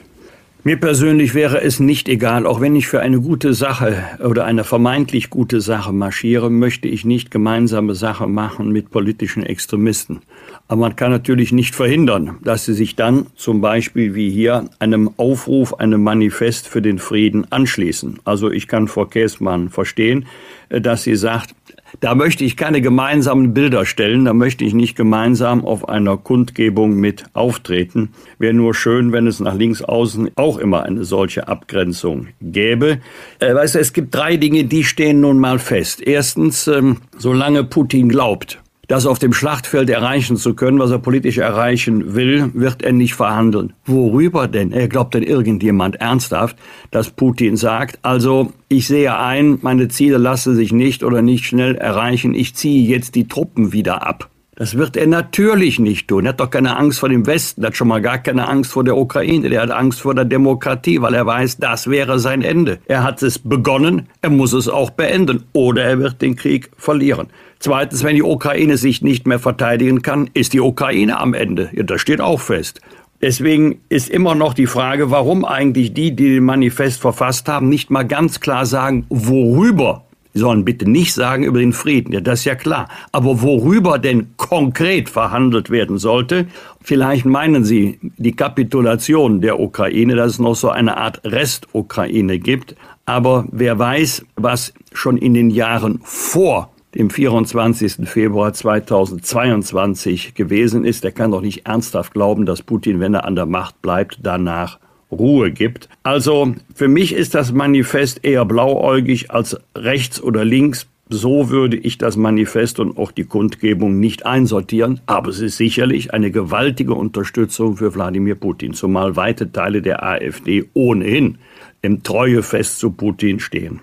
Mir 0.68 0.76
persönlich 0.76 1.32
wäre 1.32 1.62
es 1.62 1.80
nicht 1.80 2.10
egal, 2.10 2.46
auch 2.46 2.60
wenn 2.60 2.76
ich 2.76 2.88
für 2.88 3.00
eine 3.00 3.22
gute 3.22 3.54
Sache 3.54 4.04
oder 4.22 4.44
eine 4.44 4.64
vermeintlich 4.64 5.30
gute 5.30 5.62
Sache 5.62 5.94
marschiere, 5.94 6.50
möchte 6.50 6.88
ich 6.88 7.06
nicht 7.06 7.30
gemeinsame 7.30 7.94
Sache 7.94 8.26
machen 8.26 8.70
mit 8.70 8.90
politischen 8.90 9.42
Extremisten. 9.42 10.20
Aber 10.66 10.82
man 10.82 10.94
kann 10.94 11.10
natürlich 11.10 11.52
nicht 11.52 11.74
verhindern, 11.74 12.36
dass 12.44 12.66
sie 12.66 12.74
sich 12.74 12.96
dann 12.96 13.28
zum 13.34 13.62
Beispiel 13.62 14.14
wie 14.14 14.28
hier 14.28 14.68
einem 14.78 15.08
Aufruf, 15.16 15.72
einem 15.72 16.02
Manifest 16.02 16.68
für 16.68 16.82
den 16.82 16.98
Frieden 16.98 17.50
anschließen. 17.50 18.18
Also 18.26 18.50
ich 18.50 18.68
kann 18.68 18.88
Frau 18.88 19.06
Käßmann 19.06 19.70
verstehen, 19.70 20.26
dass 20.68 21.02
sie 21.02 21.16
sagt, 21.16 21.54
da 22.00 22.14
möchte 22.14 22.44
ich 22.44 22.56
keine 22.56 22.80
gemeinsamen 22.80 23.54
Bilder 23.54 23.84
stellen, 23.86 24.24
da 24.24 24.32
möchte 24.32 24.64
ich 24.64 24.74
nicht 24.74 24.96
gemeinsam 24.96 25.64
auf 25.64 25.88
einer 25.88 26.16
Kundgebung 26.16 26.94
mit 26.94 27.24
auftreten. 27.32 28.10
Wäre 28.38 28.54
nur 28.54 28.74
schön, 28.74 29.12
wenn 29.12 29.26
es 29.26 29.40
nach 29.40 29.54
links 29.54 29.82
außen 29.82 30.30
auch 30.36 30.58
immer 30.58 30.84
eine 30.84 31.04
solche 31.04 31.48
Abgrenzung 31.48 32.28
gäbe. 32.40 33.00
Äh, 33.38 33.54
weißt 33.54 33.76
du, 33.76 33.78
es 33.78 33.92
gibt 33.92 34.14
drei 34.14 34.36
Dinge, 34.36 34.64
die 34.64 34.84
stehen 34.84 35.20
nun 35.20 35.38
mal 35.38 35.58
fest. 35.58 36.00
Erstens, 36.00 36.68
ähm, 36.68 36.98
solange 37.16 37.64
Putin 37.64 38.08
glaubt, 38.08 38.62
das 38.88 39.06
auf 39.06 39.18
dem 39.18 39.32
Schlachtfeld 39.32 39.90
erreichen 39.90 40.36
zu 40.36 40.54
können, 40.54 40.78
was 40.78 40.90
er 40.90 40.98
politisch 40.98 41.38
erreichen 41.38 42.14
will, 42.14 42.50
wird 42.54 42.82
er 42.82 42.92
nicht 42.92 43.14
verhandeln. 43.14 43.74
Worüber 43.84 44.48
denn? 44.48 44.72
Er 44.72 44.88
glaubt 44.88 45.14
denn 45.14 45.22
irgendjemand 45.22 45.96
ernsthaft, 45.96 46.56
dass 46.90 47.10
Putin 47.10 47.56
sagt, 47.56 47.98
also 48.02 48.52
ich 48.68 48.86
sehe 48.86 49.16
ein, 49.16 49.58
meine 49.62 49.88
Ziele 49.88 50.16
lassen 50.16 50.56
sich 50.56 50.72
nicht 50.72 51.04
oder 51.04 51.22
nicht 51.22 51.44
schnell 51.44 51.76
erreichen, 51.76 52.34
ich 52.34 52.54
ziehe 52.54 52.88
jetzt 52.88 53.14
die 53.14 53.28
Truppen 53.28 53.72
wieder 53.72 54.06
ab. 54.06 54.30
Das 54.58 54.76
wird 54.76 54.96
er 54.96 55.06
natürlich 55.06 55.78
nicht 55.78 56.08
tun. 56.08 56.24
Er 56.24 56.30
hat 56.30 56.40
doch 56.40 56.50
keine 56.50 56.76
Angst 56.76 56.98
vor 56.98 57.08
dem 57.08 57.28
Westen, 57.28 57.62
er 57.62 57.68
hat 57.68 57.76
schon 57.76 57.86
mal 57.86 58.02
gar 58.02 58.18
keine 58.18 58.48
Angst 58.48 58.72
vor 58.72 58.82
der 58.82 58.96
Ukraine, 58.96 59.50
der 59.50 59.62
hat 59.62 59.70
Angst 59.70 60.00
vor 60.00 60.16
der 60.16 60.24
Demokratie, 60.24 61.00
weil 61.00 61.14
er 61.14 61.24
weiß, 61.24 61.58
das 61.58 61.88
wäre 61.88 62.18
sein 62.18 62.42
Ende. 62.42 62.80
Er 62.86 63.04
hat 63.04 63.22
es 63.22 63.38
begonnen, 63.38 64.08
er 64.20 64.30
muss 64.30 64.52
es 64.54 64.68
auch 64.68 64.90
beenden 64.90 65.44
oder 65.52 65.84
er 65.84 66.00
wird 66.00 66.22
den 66.22 66.34
Krieg 66.34 66.70
verlieren. 66.76 67.28
Zweitens, 67.60 68.04
wenn 68.04 68.14
die 68.14 68.22
Ukraine 68.22 68.76
sich 68.76 69.02
nicht 69.02 69.26
mehr 69.26 69.40
verteidigen 69.40 70.02
kann, 70.02 70.30
ist 70.32 70.52
die 70.52 70.60
Ukraine 70.60 71.18
am 71.18 71.34
Ende. 71.34 71.70
Ja, 71.72 71.82
das 71.82 72.00
steht 72.00 72.20
auch 72.20 72.40
fest. 72.40 72.80
Deswegen 73.20 73.80
ist 73.88 74.10
immer 74.10 74.36
noch 74.36 74.54
die 74.54 74.66
Frage, 74.66 75.10
warum 75.10 75.44
eigentlich 75.44 75.92
die, 75.92 76.14
die 76.14 76.34
den 76.34 76.44
Manifest 76.44 77.00
verfasst 77.00 77.48
haben, 77.48 77.68
nicht 77.68 77.90
mal 77.90 78.04
ganz 78.04 78.38
klar 78.38 78.64
sagen, 78.64 79.06
worüber. 79.08 80.04
Sie 80.34 80.40
sollen 80.40 80.64
bitte 80.64 80.88
nicht 80.88 81.14
sagen 81.14 81.42
über 81.42 81.58
den 81.58 81.72
Frieden, 81.72 82.12
ja, 82.12 82.20
das 82.20 82.40
ist 82.40 82.44
ja 82.44 82.54
klar. 82.54 82.88
Aber 83.10 83.42
worüber 83.42 83.98
denn 83.98 84.28
konkret 84.36 85.08
verhandelt 85.08 85.70
werden 85.70 85.98
sollte, 85.98 86.46
vielleicht 86.80 87.24
meinen 87.24 87.64
Sie 87.64 87.98
die 88.02 88.36
Kapitulation 88.36 89.40
der 89.40 89.58
Ukraine, 89.58 90.14
dass 90.14 90.32
es 90.32 90.38
noch 90.38 90.54
so 90.54 90.70
eine 90.70 90.96
Art 90.96 91.20
Restukraine 91.24 92.38
gibt. 92.38 92.76
Aber 93.04 93.46
wer 93.50 93.80
weiß, 93.80 94.26
was 94.36 94.74
schon 94.92 95.16
in 95.16 95.34
den 95.34 95.50
Jahren 95.50 95.98
vor 96.04 96.70
dem 96.94 97.10
24. 97.10 98.08
Februar 98.08 98.52
2022 98.52 100.34
gewesen 100.34 100.84
ist, 100.84 101.04
der 101.04 101.12
kann 101.12 101.30
doch 101.30 101.42
nicht 101.42 101.66
ernsthaft 101.66 102.14
glauben, 102.14 102.46
dass 102.46 102.62
Putin, 102.62 103.00
wenn 103.00 103.14
er 103.14 103.24
an 103.24 103.36
der 103.36 103.46
Macht 103.46 103.82
bleibt, 103.82 104.20
danach 104.22 104.78
Ruhe 105.10 105.50
gibt. 105.50 105.88
Also 106.02 106.54
für 106.74 106.88
mich 106.88 107.14
ist 107.14 107.34
das 107.34 107.52
Manifest 107.52 108.24
eher 108.24 108.44
blauäugig 108.44 109.30
als 109.30 109.58
rechts 109.76 110.22
oder 110.22 110.44
links. 110.44 110.86
So 111.10 111.48
würde 111.48 111.78
ich 111.78 111.96
das 111.96 112.16
Manifest 112.16 112.78
und 112.80 112.98
auch 112.98 113.12
die 113.12 113.24
Kundgebung 113.24 113.98
nicht 113.98 114.26
einsortieren, 114.26 115.00
aber 115.06 115.30
es 115.30 115.40
ist 115.40 115.56
sicherlich 115.56 116.12
eine 116.12 116.30
gewaltige 116.30 116.92
Unterstützung 116.92 117.78
für 117.78 117.94
Wladimir 117.94 118.34
Putin, 118.34 118.74
zumal 118.74 119.16
weite 119.16 119.50
Teile 119.50 119.80
der 119.80 120.02
AfD 120.02 120.68
ohnehin 120.74 121.38
im 121.80 122.02
Treuefest 122.02 122.78
zu 122.78 122.90
Putin 122.90 123.40
stehen. 123.40 123.80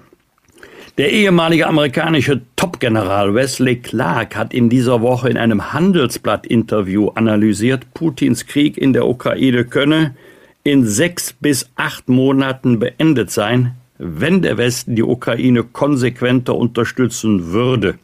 Der 0.98 1.12
ehemalige 1.12 1.68
amerikanische 1.68 2.40
Top-General 2.56 3.36
Wesley 3.36 3.76
Clark 3.76 4.38
hat 4.38 4.54
in 4.54 4.70
dieser 4.70 5.02
Woche 5.02 5.28
in 5.28 5.36
einem 5.36 5.74
Handelsblatt-Interview 5.74 7.10
analysiert, 7.10 7.94
Putins 7.94 8.46
Krieg 8.48 8.78
in 8.78 8.94
der 8.94 9.06
Ukraine 9.06 9.66
könne 9.66 10.16
in 10.64 10.86
sechs 10.86 11.34
bis 11.34 11.70
acht 11.76 12.08
Monaten 12.08 12.80
beendet 12.80 13.30
sein, 13.30 13.76
wenn 13.98 14.42
der 14.42 14.58
Westen 14.58 14.96
die 14.96 15.04
Ukraine 15.04 15.64
konsequenter 15.64 16.56
unterstützen 16.56 17.52
würde. 17.52 17.96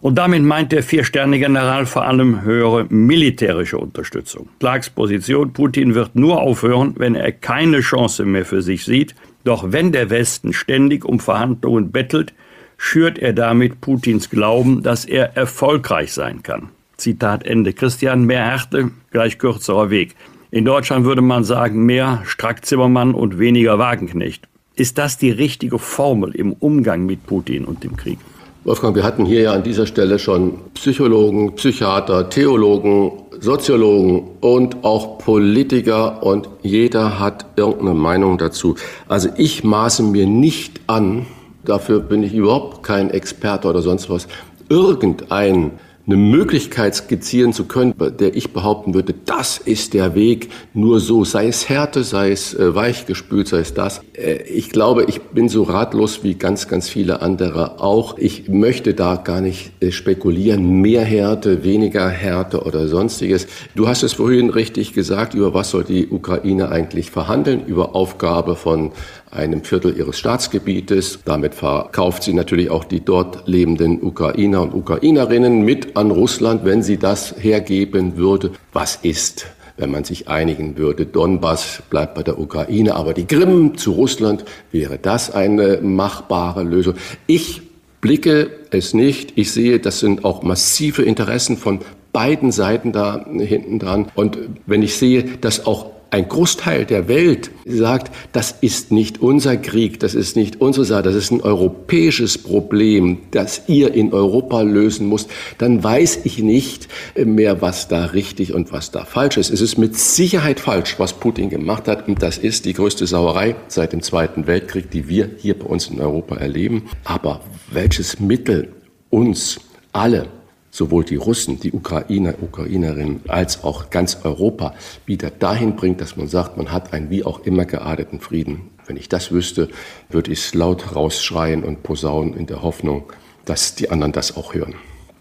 Und 0.00 0.16
damit 0.18 0.42
meint 0.42 0.72
der 0.72 0.82
Vier-Sterne-General 0.82 1.86
vor 1.86 2.04
allem 2.04 2.42
höhere 2.42 2.86
militärische 2.88 3.78
Unterstützung. 3.78 4.48
Clarks 4.58 4.90
Position, 4.90 5.52
Putin 5.52 5.94
wird 5.94 6.16
nur 6.16 6.40
aufhören, 6.40 6.94
wenn 6.96 7.14
er 7.14 7.30
keine 7.30 7.82
Chance 7.82 8.24
mehr 8.24 8.44
für 8.44 8.62
sich 8.62 8.84
sieht. 8.84 9.14
Doch 9.44 9.72
wenn 9.72 9.92
der 9.92 10.10
Westen 10.10 10.52
ständig 10.52 11.04
um 11.04 11.20
Verhandlungen 11.20 11.90
bettelt, 11.90 12.32
schürt 12.76 13.18
er 13.18 13.32
damit 13.32 13.80
Putins 13.80 14.30
Glauben, 14.30 14.82
dass 14.82 15.04
er 15.04 15.36
erfolgreich 15.36 16.12
sein 16.12 16.42
kann. 16.42 16.68
Zitat 16.96 17.44
Ende. 17.44 17.72
Christian, 17.72 18.24
mehr 18.24 18.44
Härte, 18.44 18.90
gleich 19.10 19.38
kürzerer 19.38 19.90
Weg. 19.90 20.14
In 20.50 20.64
Deutschland 20.64 21.04
würde 21.04 21.22
man 21.22 21.44
sagen, 21.44 21.84
mehr 21.86 22.22
Strack-Zimmermann 22.24 23.14
und 23.14 23.38
weniger 23.38 23.78
Wagenknecht. 23.78 24.48
Ist 24.74 24.98
das 24.98 25.18
die 25.18 25.30
richtige 25.30 25.78
Formel 25.78 26.34
im 26.34 26.52
Umgang 26.52 27.06
mit 27.06 27.26
Putin 27.26 27.64
und 27.64 27.84
dem 27.84 27.96
Krieg? 27.96 28.18
Wolfgang, 28.64 28.94
wir 28.94 29.02
hatten 29.02 29.24
hier 29.24 29.42
ja 29.42 29.52
an 29.52 29.64
dieser 29.64 29.86
Stelle 29.86 30.18
schon 30.18 30.58
Psychologen, 30.74 31.54
Psychiater, 31.56 32.28
Theologen, 32.30 33.12
Soziologen 33.42 34.22
und 34.40 34.84
auch 34.84 35.18
Politiker 35.18 36.22
und 36.22 36.48
jeder 36.62 37.18
hat 37.18 37.44
irgendeine 37.56 37.94
Meinung 37.94 38.38
dazu. 38.38 38.76
Also 39.08 39.30
ich 39.36 39.64
maße 39.64 40.04
mir 40.04 40.28
nicht 40.28 40.80
an, 40.86 41.26
dafür 41.64 41.98
bin 41.98 42.22
ich 42.22 42.34
überhaupt 42.34 42.84
kein 42.84 43.10
Experte 43.10 43.66
oder 43.66 43.82
sonst 43.82 44.08
was, 44.08 44.28
irgendein 44.68 45.72
eine 46.06 46.16
Möglichkeit 46.16 46.96
skizzieren 46.96 47.52
zu 47.52 47.64
können, 47.64 47.94
bei 47.96 48.10
der 48.10 48.34
ich 48.34 48.52
behaupten 48.52 48.92
würde, 48.92 49.14
das 49.24 49.58
ist 49.58 49.94
der 49.94 50.14
Weg, 50.14 50.48
nur 50.74 50.98
so, 50.98 51.24
sei 51.24 51.46
es 51.46 51.68
Härte, 51.68 52.02
sei 52.02 52.32
es 52.32 52.54
äh, 52.54 52.74
weichgespült, 52.74 53.46
sei 53.46 53.60
es 53.60 53.72
das. 53.72 54.00
Äh, 54.14 54.42
ich 54.42 54.70
glaube, 54.70 55.04
ich 55.04 55.20
bin 55.20 55.48
so 55.48 55.62
ratlos 55.62 56.24
wie 56.24 56.34
ganz, 56.34 56.66
ganz 56.66 56.88
viele 56.88 57.22
andere 57.22 57.80
auch. 57.80 58.18
Ich 58.18 58.48
möchte 58.48 58.94
da 58.94 59.14
gar 59.14 59.40
nicht 59.40 59.72
äh, 59.80 59.92
spekulieren, 59.92 60.80
mehr 60.80 61.04
Härte, 61.04 61.62
weniger 61.62 62.08
Härte 62.08 62.62
oder 62.64 62.88
sonstiges. 62.88 63.46
Du 63.76 63.86
hast 63.86 64.02
es 64.02 64.14
vorhin 64.14 64.50
richtig 64.50 64.94
gesagt, 64.94 65.34
über 65.34 65.54
was 65.54 65.70
soll 65.70 65.84
die 65.84 66.08
Ukraine 66.08 66.70
eigentlich 66.70 67.12
verhandeln? 67.12 67.64
Über 67.66 67.94
Aufgabe 67.94 68.56
von 68.56 68.90
einem 69.32 69.64
Viertel 69.64 69.96
ihres 69.96 70.18
Staatsgebietes. 70.18 71.20
Damit 71.24 71.54
verkauft 71.54 72.22
sie 72.22 72.34
natürlich 72.34 72.70
auch 72.70 72.84
die 72.84 73.00
dort 73.00 73.48
lebenden 73.48 74.02
Ukrainer 74.02 74.62
und 74.62 74.74
Ukrainerinnen 74.74 75.62
mit 75.62 75.96
an 75.96 76.10
Russland, 76.10 76.64
wenn 76.64 76.82
sie 76.82 76.98
das 76.98 77.34
hergeben 77.38 78.16
würde. 78.16 78.52
Was 78.72 78.96
ist? 79.02 79.46
wenn 79.78 79.90
man 79.90 80.04
sich 80.04 80.28
einigen 80.28 80.76
würde. 80.76 81.06
Donbass 81.06 81.82
bleibt 81.88 82.14
bei 82.14 82.22
der 82.22 82.38
Ukraine, 82.38 82.94
aber 82.94 83.14
die 83.14 83.24
Krim 83.24 83.76
zu 83.76 83.92
Russland, 83.92 84.44
wäre 84.70 84.98
das 84.98 85.30
eine 85.30 85.80
machbare 85.82 86.62
Lösung? 86.62 86.94
Ich 87.26 87.62
blicke 88.00 88.50
es 88.70 88.92
nicht. 88.92 89.32
Ich 89.36 89.50
sehe, 89.50 89.80
das 89.80 90.00
sind 90.00 90.24
auch 90.24 90.42
massive 90.42 91.02
Interessen 91.02 91.56
von 91.56 91.80
beiden 92.12 92.52
Seiten 92.52 92.92
da 92.92 93.24
hinten 93.26 93.78
dran. 93.78 94.08
Und 94.14 94.38
wenn 94.66 94.82
ich 94.82 94.96
sehe, 94.96 95.24
dass 95.40 95.66
auch 95.66 95.91
ein 96.12 96.28
Großteil 96.28 96.84
der 96.84 97.08
Welt 97.08 97.50
sagt, 97.64 98.14
das 98.32 98.54
ist 98.60 98.92
nicht 98.92 99.22
unser 99.22 99.56
Krieg, 99.56 99.98
das 99.98 100.14
ist 100.14 100.36
nicht 100.36 100.60
unsere 100.60 100.84
Sache, 100.84 101.02
das 101.02 101.14
ist 101.14 101.30
ein 101.30 101.40
europäisches 101.40 102.36
Problem, 102.36 103.18
das 103.30 103.62
ihr 103.66 103.94
in 103.94 104.12
Europa 104.12 104.60
lösen 104.60 105.08
müsst, 105.08 105.30
dann 105.56 105.82
weiß 105.82 106.20
ich 106.24 106.38
nicht 106.38 106.88
mehr, 107.16 107.62
was 107.62 107.88
da 107.88 108.04
richtig 108.06 108.52
und 108.52 108.72
was 108.72 108.90
da 108.90 109.06
falsch 109.06 109.38
ist. 109.38 109.50
Es 109.50 109.62
ist 109.62 109.78
mit 109.78 109.96
Sicherheit 109.96 110.60
falsch, 110.60 110.96
was 110.98 111.14
Putin 111.14 111.48
gemacht 111.48 111.88
hat, 111.88 112.06
und 112.06 112.22
das 112.22 112.36
ist 112.36 112.66
die 112.66 112.74
größte 112.74 113.06
Sauerei 113.06 113.56
seit 113.68 113.94
dem 113.94 114.02
Zweiten 114.02 114.46
Weltkrieg, 114.46 114.90
die 114.90 115.08
wir 115.08 115.30
hier 115.38 115.58
bei 115.58 115.66
uns 115.66 115.88
in 115.88 115.98
Europa 115.98 116.36
erleben. 116.36 116.90
Aber 117.04 117.40
welches 117.70 118.20
Mittel 118.20 118.68
uns 119.08 119.60
alle 119.92 120.26
sowohl 120.72 121.04
die 121.04 121.16
Russen, 121.16 121.60
die 121.60 121.70
Ukrainer, 121.70 122.34
Ukrainerinnen 122.40 123.20
als 123.28 123.62
auch 123.62 123.90
ganz 123.90 124.18
Europa 124.24 124.74
wieder 125.06 125.30
dahin 125.30 125.76
bringt, 125.76 126.00
dass 126.00 126.16
man 126.16 126.26
sagt, 126.26 126.56
man 126.56 126.72
hat 126.72 126.92
einen 126.92 127.10
wie 127.10 127.24
auch 127.24 127.40
immer 127.44 127.66
gearteten 127.66 128.18
Frieden. 128.18 128.70
Wenn 128.86 128.96
ich 128.96 129.08
das 129.08 129.30
wüsste, 129.30 129.68
würde 130.08 130.32
ich 130.32 130.40
es 130.40 130.54
laut 130.54 130.96
rausschreien 130.96 131.62
und 131.62 131.82
posaunen 131.82 132.34
in 132.34 132.46
der 132.46 132.62
Hoffnung, 132.62 133.04
dass 133.44 133.74
die 133.74 133.90
anderen 133.90 134.12
das 134.12 134.36
auch 134.36 134.54
hören. 134.54 134.74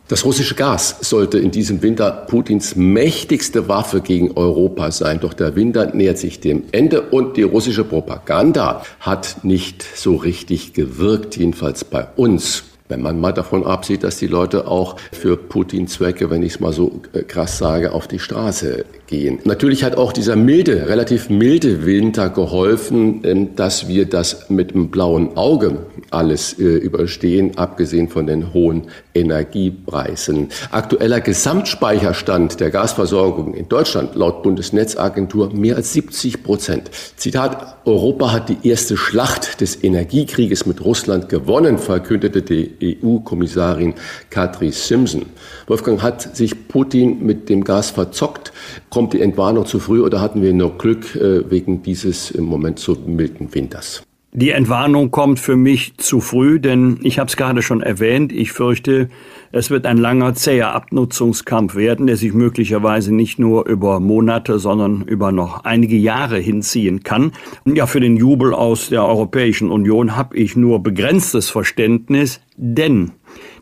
Das 0.07 0.25
russische 0.25 0.55
Gas 0.55 0.97
sollte 1.01 1.37
in 1.37 1.51
diesem 1.51 1.81
Winter 1.81 2.11
Putins 2.11 2.75
mächtigste 2.75 3.69
Waffe 3.69 4.01
gegen 4.01 4.31
Europa 4.31 4.91
sein. 4.91 5.19
Doch 5.21 5.33
der 5.33 5.55
Winter 5.55 5.93
nähert 5.93 6.17
sich 6.17 6.41
dem 6.41 6.63
Ende 6.71 7.01
und 7.01 7.37
die 7.37 7.43
russische 7.43 7.85
Propaganda 7.85 8.83
hat 8.99 9.43
nicht 9.43 9.83
so 9.83 10.15
richtig 10.15 10.73
gewirkt, 10.73 11.37
jedenfalls 11.37 11.85
bei 11.85 12.07
uns 12.17 12.63
wenn 12.91 13.01
man 13.01 13.19
mal 13.19 13.31
davon 13.31 13.65
absieht, 13.65 14.03
dass 14.03 14.17
die 14.17 14.27
Leute 14.27 14.67
auch 14.67 14.97
für 15.11 15.37
Putin-Zwecke, 15.37 16.29
wenn 16.29 16.43
ich 16.43 16.55
es 16.55 16.59
mal 16.59 16.73
so 16.73 17.01
äh, 17.13 17.23
krass 17.23 17.57
sage, 17.57 17.93
auf 17.93 18.07
die 18.07 18.19
Straße 18.19 18.85
gehen. 19.07 19.39
Natürlich 19.45 19.83
hat 19.83 19.95
auch 19.95 20.11
dieser 20.11 20.35
milde, 20.35 20.87
relativ 20.87 21.29
milde 21.29 21.85
Winter 21.85 22.29
geholfen, 22.29 23.21
ähm, 23.23 23.55
dass 23.55 23.87
wir 23.87 24.05
das 24.05 24.49
mit 24.49 24.75
einem 24.75 24.89
blauen 24.89 25.37
Auge 25.37 25.85
alles 26.11 26.59
äh, 26.59 26.63
überstehen, 26.63 27.57
abgesehen 27.57 28.09
von 28.09 28.27
den 28.27 28.53
hohen 28.53 28.83
Energiepreisen. 29.13 30.49
Aktueller 30.71 31.21
Gesamtspeicherstand 31.21 32.59
der 32.59 32.71
Gasversorgung 32.71 33.53
in 33.53 33.67
Deutschland 33.69 34.15
laut 34.15 34.43
Bundesnetzagentur 34.43 35.53
mehr 35.53 35.75
als 35.75 35.93
70 35.93 36.43
Prozent. 36.43 36.91
Zitat, 37.15 37.77
Europa 37.85 38.31
hat 38.31 38.49
die 38.49 38.67
erste 38.67 38.97
Schlacht 38.97 39.61
des 39.61 39.83
Energiekrieges 39.83 40.65
mit 40.65 40.83
Russland 40.83 41.29
gewonnen, 41.29 41.77
verkündete 41.77 42.41
die 42.41 42.97
EU-Kommissarin 43.03 43.95
Katri 44.29 44.71
Simpson. 44.71 45.25
Wolfgang, 45.67 46.01
hat 46.01 46.35
sich 46.35 46.67
Putin 46.67 47.25
mit 47.25 47.49
dem 47.49 47.63
Gas 47.63 47.91
verzockt? 47.91 48.51
Kommt 48.89 49.13
die 49.13 49.21
Entwarnung 49.21 49.65
zu 49.65 49.79
früh 49.79 50.01
oder 50.01 50.21
hatten 50.21 50.41
wir 50.41 50.53
nur 50.53 50.77
Glück 50.77 51.15
äh, 51.15 51.49
wegen 51.49 51.83
dieses 51.83 52.31
im 52.31 52.45
Moment 52.45 52.79
so 52.79 52.95
milden 53.05 53.53
Winters? 53.53 54.03
Die 54.33 54.51
Entwarnung 54.51 55.11
kommt 55.11 55.41
für 55.41 55.57
mich 55.57 55.97
zu 55.97 56.21
früh, 56.21 56.61
denn 56.61 56.99
ich 57.03 57.19
habe 57.19 57.27
es 57.27 57.35
gerade 57.35 57.61
schon 57.61 57.81
erwähnt, 57.81 58.31
ich 58.31 58.53
fürchte, 58.53 59.09
es 59.51 59.69
wird 59.69 59.85
ein 59.85 59.97
langer, 59.97 60.33
zäher 60.35 60.73
Abnutzungskampf 60.73 61.75
werden, 61.75 62.07
der 62.07 62.15
sich 62.15 62.33
möglicherweise 62.33 63.13
nicht 63.13 63.39
nur 63.39 63.67
über 63.67 63.99
Monate, 63.99 64.57
sondern 64.57 65.01
über 65.01 65.33
noch 65.33 65.65
einige 65.65 65.97
Jahre 65.97 66.37
hinziehen 66.37 67.03
kann. 67.03 67.33
Ja, 67.65 67.87
für 67.87 67.99
den 67.99 68.15
Jubel 68.15 68.53
aus 68.53 68.87
der 68.87 69.03
Europäischen 69.03 69.69
Union 69.69 70.15
habe 70.15 70.37
ich 70.37 70.55
nur 70.55 70.81
begrenztes 70.81 71.49
Verständnis, 71.49 72.39
denn 72.55 73.11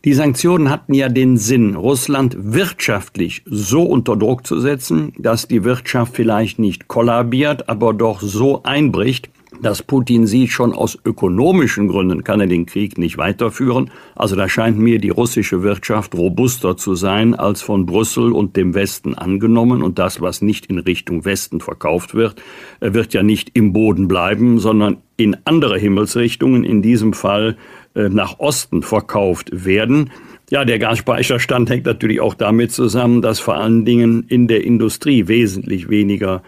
die 0.04 0.14
Sanktionen 0.14 0.70
hatten 0.70 0.94
ja 0.94 1.08
den 1.08 1.36
Sinn, 1.36 1.74
Russland 1.74 2.36
wirtschaftlich 2.38 3.42
so 3.44 3.82
unter 3.82 4.16
Druck 4.16 4.46
zu 4.46 4.60
setzen, 4.60 5.14
dass 5.18 5.48
die 5.48 5.64
Wirtschaft 5.64 6.14
vielleicht 6.14 6.60
nicht 6.60 6.86
kollabiert, 6.86 7.68
aber 7.68 7.92
doch 7.92 8.20
so 8.20 8.62
einbricht, 8.62 9.30
dass 9.60 9.82
Putin 9.82 10.26
sieht, 10.26 10.50
schon 10.50 10.72
aus 10.72 10.98
ökonomischen 11.04 11.88
Gründen 11.88 12.24
kann 12.24 12.40
er 12.40 12.46
den 12.46 12.66
Krieg 12.66 12.98
nicht 12.98 13.18
weiterführen. 13.18 13.90
Also 14.14 14.36
da 14.36 14.48
scheint 14.48 14.78
mir 14.78 14.98
die 14.98 15.10
russische 15.10 15.62
Wirtschaft 15.62 16.14
robuster 16.14 16.76
zu 16.76 16.94
sein 16.94 17.34
als 17.34 17.60
von 17.60 17.86
Brüssel 17.86 18.32
und 18.32 18.56
dem 18.56 18.74
Westen 18.74 19.14
angenommen. 19.14 19.82
Und 19.82 19.98
das, 19.98 20.20
was 20.20 20.40
nicht 20.40 20.66
in 20.66 20.78
Richtung 20.78 21.24
Westen 21.24 21.60
verkauft 21.60 22.14
wird, 22.14 22.40
äh, 22.80 22.94
wird 22.94 23.12
ja 23.12 23.22
nicht 23.22 23.50
im 23.54 23.72
Boden 23.72 24.08
bleiben, 24.08 24.58
sondern 24.58 24.98
in 25.16 25.36
andere 25.44 25.78
Himmelsrichtungen, 25.78 26.64
in 26.64 26.80
diesem 26.80 27.12
Fall 27.12 27.56
äh, 27.94 28.08
nach 28.08 28.38
Osten 28.38 28.82
verkauft 28.82 29.64
werden. 29.64 30.10
Ja, 30.50 30.64
der 30.64 30.78
Gasspeicherstand 30.78 31.70
hängt 31.70 31.86
natürlich 31.86 32.20
auch 32.20 32.34
damit 32.34 32.72
zusammen, 32.72 33.22
dass 33.22 33.38
vor 33.38 33.54
allen 33.54 33.84
Dingen 33.84 34.24
in 34.28 34.48
der 34.48 34.64
Industrie 34.64 35.28
wesentlich 35.28 35.88
weniger 35.88 36.42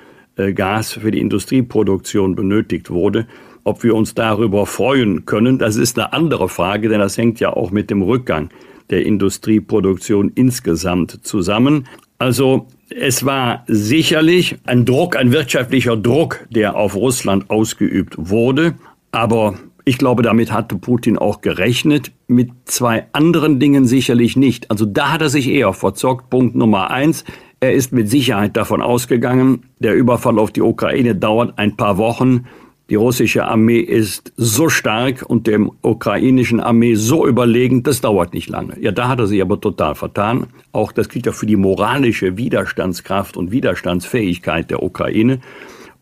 Gas 0.54 0.92
für 0.92 1.10
die 1.10 1.20
Industrieproduktion 1.20 2.34
benötigt 2.34 2.90
wurde. 2.90 3.26
Ob 3.64 3.84
wir 3.84 3.94
uns 3.94 4.14
darüber 4.14 4.66
freuen 4.66 5.24
können, 5.24 5.58
das 5.58 5.76
ist 5.76 5.98
eine 5.98 6.12
andere 6.12 6.48
Frage, 6.48 6.88
denn 6.88 6.98
das 6.98 7.16
hängt 7.16 7.38
ja 7.38 7.52
auch 7.52 7.70
mit 7.70 7.90
dem 7.90 8.02
Rückgang 8.02 8.50
der 8.90 9.06
Industrieproduktion 9.06 10.32
insgesamt 10.34 11.24
zusammen. 11.24 11.86
Also 12.18 12.66
es 12.88 13.24
war 13.24 13.64
sicherlich 13.66 14.56
ein 14.64 14.84
Druck, 14.84 15.16
ein 15.16 15.32
wirtschaftlicher 15.32 15.96
Druck, 15.96 16.46
der 16.50 16.76
auf 16.76 16.94
Russland 16.94 17.50
ausgeübt 17.50 18.14
wurde. 18.18 18.74
Aber 19.10 19.54
ich 19.84 19.98
glaube, 19.98 20.22
damit 20.22 20.52
hatte 20.52 20.76
Putin 20.76 21.18
auch 21.18 21.40
gerechnet. 21.40 22.12
Mit 22.28 22.50
zwei 22.64 23.06
anderen 23.12 23.58
Dingen 23.58 23.86
sicherlich 23.86 24.36
nicht. 24.36 24.70
Also 24.70 24.86
da 24.86 25.12
hat 25.12 25.22
er 25.22 25.30
sich 25.30 25.48
eher 25.48 25.72
verzockt. 25.72 26.30
Punkt 26.30 26.54
Nummer 26.54 26.90
eins. 26.90 27.24
Er 27.62 27.74
ist 27.74 27.92
mit 27.92 28.10
Sicherheit 28.10 28.56
davon 28.56 28.82
ausgegangen, 28.82 29.62
der 29.78 29.94
Überfall 29.94 30.40
auf 30.40 30.50
die 30.50 30.62
Ukraine 30.62 31.14
dauert 31.14 31.60
ein 31.60 31.76
paar 31.76 31.96
Wochen. 31.96 32.46
Die 32.90 32.96
russische 32.96 33.44
Armee 33.44 33.78
ist 33.78 34.32
so 34.36 34.68
stark 34.68 35.22
und 35.24 35.46
dem 35.46 35.70
ukrainischen 35.80 36.58
Armee 36.58 36.96
so 36.96 37.24
überlegen, 37.24 37.84
das 37.84 38.00
dauert 38.00 38.34
nicht 38.34 38.48
lange. 38.48 38.74
Ja, 38.80 38.90
da 38.90 39.06
hat 39.06 39.20
er 39.20 39.28
sich 39.28 39.40
aber 39.40 39.60
total 39.60 39.94
vertan. 39.94 40.48
Auch 40.72 40.90
das 40.90 41.08
gilt 41.08 41.26
ja 41.26 41.30
für 41.30 41.46
die 41.46 41.54
moralische 41.54 42.36
Widerstandskraft 42.36 43.36
und 43.36 43.52
Widerstandsfähigkeit 43.52 44.68
der 44.68 44.82
Ukraine. 44.82 45.38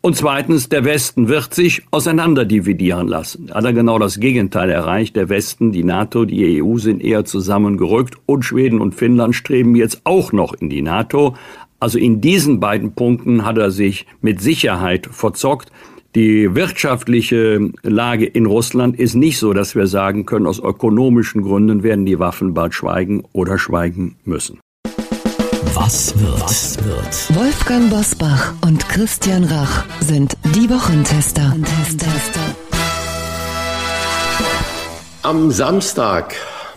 Und 0.03 0.17
zweitens, 0.17 0.71
der 0.71 0.87
Westen 0.87 1.29
wird 1.29 1.53
sich 1.53 1.83
auseinanderdividieren 1.91 3.07
lassen. 3.07 3.51
Hat 3.53 3.65
er 3.65 3.75
genau 3.75 3.99
das 3.99 4.19
Gegenteil 4.19 4.71
erreicht. 4.71 5.15
Der 5.15 5.29
Westen, 5.29 5.73
die 5.73 5.85
NATO, 5.85 6.25
die 6.25 6.63
EU 6.63 6.79
sind 6.79 7.03
eher 7.03 7.27
zusammengerückt 7.27 8.17
und 8.25 8.43
Schweden 8.43 8.81
und 8.81 8.95
Finnland 8.95 9.35
streben 9.35 9.77
jetzt 9.77 10.01
auch 10.05 10.33
noch 10.33 10.55
in 10.55 10.71
die 10.71 10.81
NATO. 10.81 11.35
Also 11.81 11.99
in 11.99 12.23
diesen 12.23 12.61
beiden 12.61 12.93
Punkten 12.93 13.45
hat 13.45 13.59
er 13.59 13.71
sich 13.71 14.07
mit 14.23 14.41
Sicherheit 14.41 15.07
verzockt. 15.11 15.71
Die 16.15 16.55
wirtschaftliche 16.55 17.71
Lage 17.83 18.25
in 18.25 18.47
Russland 18.47 18.99
ist 18.99 19.15
nicht 19.15 19.39
so, 19.39 19.53
dass 19.53 19.75
wir 19.75 19.87
sagen 19.87 20.25
können, 20.25 20.47
aus 20.47 20.61
ökonomischen 20.61 21.43
Gründen 21.43 21.83
werden 21.83 22.07
die 22.07 22.19
Waffen 22.19 22.55
bald 22.55 22.73
schweigen 22.73 23.25
oder 23.33 23.59
schweigen 23.59 24.17
müssen. 24.25 24.60
Was 25.91 26.17
wird? 26.21 26.41
Was 26.41 26.85
wird? 26.85 27.37
Wolfgang 27.37 27.91
Bosbach 27.91 28.55
und 28.65 28.89
Christian 28.89 29.43
Rach 29.43 29.87
sind 29.99 30.37
die 30.55 30.71
Wochentester. 30.71 31.53
Am 35.23 35.51
Samstag, 35.51 36.37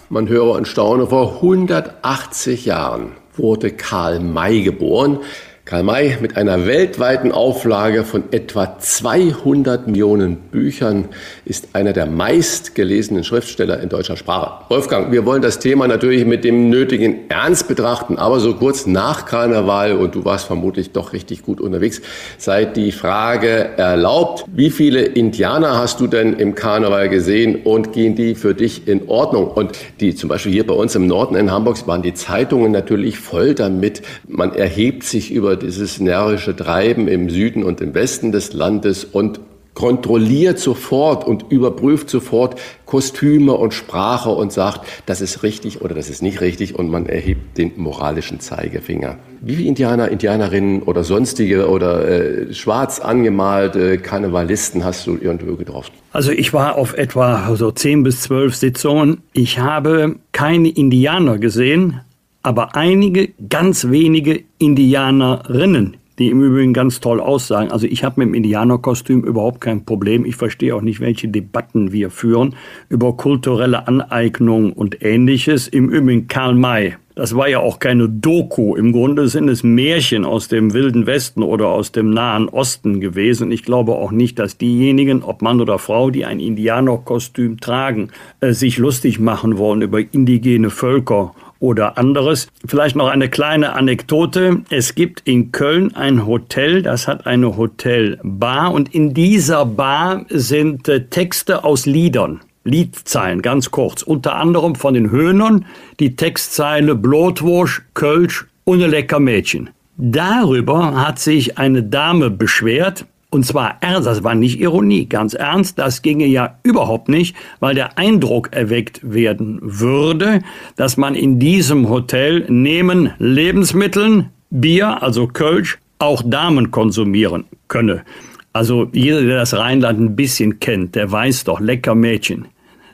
man 0.10 0.28
höre 0.28 0.54
und 0.54 0.68
staune, 0.68 1.06
vor 1.06 1.36
180 1.36 2.66
Jahren 2.66 3.12
wurde 3.38 3.70
Karl 3.74 4.20
May 4.20 4.64
geboren. 4.64 5.20
Karl 5.66 5.84
May 5.84 6.18
mit 6.20 6.36
einer 6.36 6.66
weltweiten 6.68 7.32
Auflage 7.32 8.04
von 8.04 8.26
etwa 8.32 8.78
200 8.80 9.88
Millionen 9.88 10.36
Büchern 10.36 11.06
ist 11.46 11.70
einer 11.72 11.94
der 11.94 12.06
meistgelesenen 12.06 13.24
Schriftsteller 13.24 13.80
in 13.80 13.88
deutscher 13.88 14.18
Sprache. 14.18 14.66
Wolfgang, 14.68 15.14
wir 15.14 15.26
wollen 15.26 15.42
das 15.42 15.60
Thema 15.60 15.88
natürlich 15.88 16.26
mit 16.26 16.44
dem 16.44 16.70
nötigen 16.70 17.30
Ernst 17.30 17.70
betrachten, 17.70 18.18
aber 18.18 18.42
so 18.42 18.56
kurz 18.56 18.86
nach 18.88 19.26
Karneval, 19.26 19.94
und 19.94 20.16
du 20.16 20.26
warst 20.26 20.48
vermutlich 20.48 20.92
doch 20.92 21.14
richtig 21.14 21.44
gut 21.44 21.62
unterwegs, 21.62 22.02
sei 22.38 22.66
die 22.66 22.92
Frage 22.92 23.70
erlaubt, 23.78 24.44
wie 24.54 24.70
viele 24.70 25.04
Indianer 25.04 25.78
hast 25.78 26.02
du 26.02 26.08
denn 26.08 26.34
im 26.34 26.56
Karneval 26.56 27.08
gesehen 27.08 27.62
und 27.64 27.94
gehen 27.94 28.16
die 28.16 28.36
für 28.36 28.54
dich 28.54 28.86
in 28.90 29.08
Ordnung? 29.08 29.48
Und 29.48 29.72
die 30.02 30.14
zum 30.14 30.28
Beispiel 30.28 30.52
hier 30.52 30.68
bei 30.68 30.74
uns 30.74 30.94
im 30.96 31.08
Norden 31.08 31.36
in 31.36 31.52
Hamburg 31.52 31.88
waren 31.88 32.02
die 32.02 32.14
Zeitungen 32.14 32.74
natürlich 32.74 33.18
voll 33.18 33.56
damit. 33.56 34.02
Man 34.28 34.54
erhebt 34.54 35.04
sich 35.04 35.32
über 35.32 35.53
über 35.54 35.62
dieses 35.62 36.00
närrische 36.00 36.56
Treiben 36.56 37.08
im 37.08 37.30
Süden 37.30 37.64
und 37.64 37.80
im 37.80 37.94
Westen 37.94 38.32
des 38.32 38.54
Landes 38.54 39.06
und 39.06 39.40
kontrolliert 39.76 40.58
sofort 40.58 41.28
und 41.28 41.46
überprüft 41.50 42.10
sofort 42.10 42.60
Kostüme 42.86 43.54
und 43.54 43.74
Sprache 43.74 44.30
und 44.30 44.52
sagt, 44.52 44.82
das 45.06 45.22
ist 45.22 45.44
richtig 45.44 45.82
oder 45.82 45.94
das 45.94 46.10
ist 46.10 46.22
nicht 46.24 46.42
richtig 46.42 46.74
und 46.76 46.90
man 46.90 47.06
erhebt 47.06 47.58
den 47.58 47.72
moralischen 47.78 48.40
Zeigefinger. 48.40 49.18
Wie 49.42 49.56
viele 49.56 49.68
Indianer, 49.68 50.10
Indianerinnen 50.10 50.84
oder 50.84 51.04
sonstige 51.04 51.70
oder 51.70 52.08
äh, 52.08 52.54
schwarz 52.54 53.00
angemalte 53.00 53.98
Karnevalisten 54.00 54.84
hast 54.84 55.06
du 55.06 55.18
irgendwo 55.20 55.56
getroffen? 55.56 55.92
Also 56.12 56.32
ich 56.32 56.54
war 56.54 56.78
auf 56.78 56.96
etwa 56.96 57.56
so 57.56 57.72
zehn 57.72 58.04
bis 58.04 58.22
zwölf 58.22 58.56
Sitzungen. 58.56 59.22
Ich 59.34 59.60
habe 59.60 60.16
keine 60.32 60.70
Indianer 60.70 61.38
gesehen, 61.38 62.02
aber 62.44 62.76
einige 62.76 63.30
ganz 63.50 63.90
wenige 63.90 64.44
Indianerinnen, 64.60 65.98
die 66.20 66.30
im 66.30 66.44
Übrigen 66.44 66.74
ganz 66.74 67.00
toll 67.00 67.20
aussagen. 67.20 67.72
Also 67.72 67.88
ich 67.88 68.04
habe 68.04 68.20
mit 68.20 68.28
dem 68.28 68.34
Indianerkostüm 68.36 69.24
überhaupt 69.24 69.62
kein 69.62 69.86
Problem. 69.86 70.26
Ich 70.26 70.36
verstehe 70.36 70.76
auch 70.76 70.82
nicht, 70.82 71.00
welche 71.00 71.30
Debatten 71.30 71.92
wir 71.92 72.12
führen 72.12 72.56
über 72.90 73.18
kulturelle 73.18 73.88
Aneignung 73.88 74.74
und 74.74 75.04
ähnliches. 75.04 75.68
Im 75.68 75.90
Übrigen 75.90 76.28
Karl 76.28 76.54
May. 76.54 76.96
Das 77.16 77.36
war 77.36 77.48
ja 77.48 77.60
auch 77.60 77.78
keine 77.78 78.10
Doku. 78.10 78.76
Im 78.76 78.92
Grunde 78.92 79.28
sind 79.28 79.48
es 79.48 79.64
Märchen 79.64 80.26
aus 80.26 80.48
dem 80.48 80.74
Wilden 80.74 81.06
Westen 81.06 81.44
oder 81.44 81.68
aus 81.68 81.92
dem 81.92 82.10
Nahen 82.10 82.50
Osten 82.50 83.00
gewesen. 83.00 83.52
Ich 83.52 83.64
glaube 83.64 83.94
auch 83.94 84.12
nicht, 84.12 84.40
dass 84.40 84.58
diejenigen, 84.58 85.22
ob 85.22 85.44
Mann 85.44 85.62
oder 85.62 85.78
Frau, 85.78 86.10
die 86.10 86.26
ein 86.26 86.40
Indianerkostüm 86.40 87.60
tragen, 87.60 88.10
äh, 88.40 88.54
sich 88.54 88.80
lustig 88.80 89.20
machen 89.20 89.60
wollen 89.60 89.84
über 89.84 90.00
indigene 90.00 90.72
Völker 90.72 91.36
oder 91.64 91.98
anderes. 91.98 92.50
Vielleicht 92.66 92.98
noch 92.98 93.08
eine 93.08 93.30
kleine 93.30 93.72
Anekdote. 93.74 94.64
Es 94.70 94.96
gibt 94.96 95.22
in 95.22 95.54
Köln 95.54 95.96
ein 95.96 96.28
Hotel, 96.28 96.82
das 96.82 97.08
hat 97.08 97.26
eine 97.26 97.56
Hotelbar 97.56 98.74
und 98.74 98.94
in 98.94 99.14
dieser 99.14 99.66
Bar 99.66 100.26
sind 100.28 100.90
äh, 100.90 101.06
Texte 101.06 101.64
aus 101.64 101.86
Liedern. 101.86 102.42
Liedzeilen, 102.66 103.42
ganz 103.42 103.72
kurz. 103.72 104.04
Unter 104.04 104.36
anderem 104.36 104.76
von 104.76 104.94
den 104.94 105.10
Höhnern 105.10 105.66
die 106.02 106.18
Textzeile 106.18 106.96
Blotwursch, 106.96 107.82
Kölsch 107.94 108.46
und 108.66 108.84
ein 108.84 108.90
lecker 108.90 109.22
Mädchen. 109.22 109.70
Darüber 109.96 111.00
hat 111.00 111.20
sich 111.20 111.58
eine 111.58 111.82
Dame 111.82 112.30
beschwert, 112.30 113.06
und 113.34 113.46
zwar 113.46 113.78
ernst, 113.82 114.08
das 114.08 114.24
war 114.24 114.36
nicht 114.36 114.60
Ironie, 114.60 115.08
ganz 115.08 115.34
ernst, 115.34 115.80
das 115.80 116.02
ginge 116.02 116.28
ja 116.28 116.60
überhaupt 116.64 117.10
nicht, 117.10 117.36
weil 117.60 117.74
der 117.74 117.98
Eindruck 117.98 118.54
erweckt 118.54 119.02
werden 119.04 119.60
würde, 119.62 120.42
dass 120.76 120.98
man 120.98 121.16
in 121.16 121.40
diesem 121.40 121.90
Hotel 121.90 122.46
neben 122.48 123.12
Lebensmitteln, 123.18 124.30
Bier, 124.52 125.02
also 125.02 125.28
Kölsch, 125.28 125.80
auch 125.98 126.22
Damen 126.24 126.70
konsumieren 126.70 127.46
könne. 127.68 128.04
Also 128.52 128.88
jeder, 128.94 129.22
der 129.24 129.38
das 129.38 129.56
Rheinland 129.56 130.00
ein 130.00 130.16
bisschen 130.16 130.60
kennt, 130.60 130.94
der 130.94 131.12
weiß 131.12 131.46
doch, 131.46 131.60
lecker 131.60 131.96
Mädchen. 131.96 132.46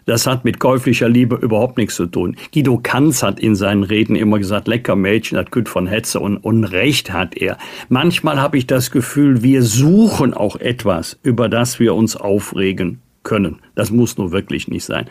Das 0.09 0.25
hat 0.25 0.43
mit 0.43 0.57
käuflicher 0.57 1.07
Liebe 1.07 1.35
überhaupt 1.35 1.77
nichts 1.77 1.93
zu 1.93 2.07
tun. 2.07 2.35
Guido 2.51 2.79
Kanz 2.81 3.21
hat 3.21 3.39
in 3.39 3.53
seinen 3.53 3.83
Reden 3.83 4.15
immer 4.15 4.39
gesagt, 4.39 4.67
lecker 4.67 4.95
Mädchen, 4.95 5.35
das 5.37 5.51
kütt 5.51 5.69
von 5.69 5.85
Hetze 5.85 6.19
und 6.19 6.37
Unrecht 6.37 7.13
hat 7.13 7.37
er. 7.37 7.59
Manchmal 7.89 8.41
habe 8.41 8.57
ich 8.57 8.65
das 8.65 8.89
Gefühl, 8.89 9.43
wir 9.43 9.61
suchen 9.61 10.33
auch 10.33 10.55
etwas, 10.55 11.19
über 11.21 11.47
das 11.47 11.79
wir 11.79 11.93
uns 11.93 12.15
aufregen 12.15 13.03
können. 13.21 13.59
Das 13.75 13.91
muss 13.91 14.17
nur 14.17 14.31
wirklich 14.31 14.67
nicht 14.67 14.83
sein. 14.83 15.05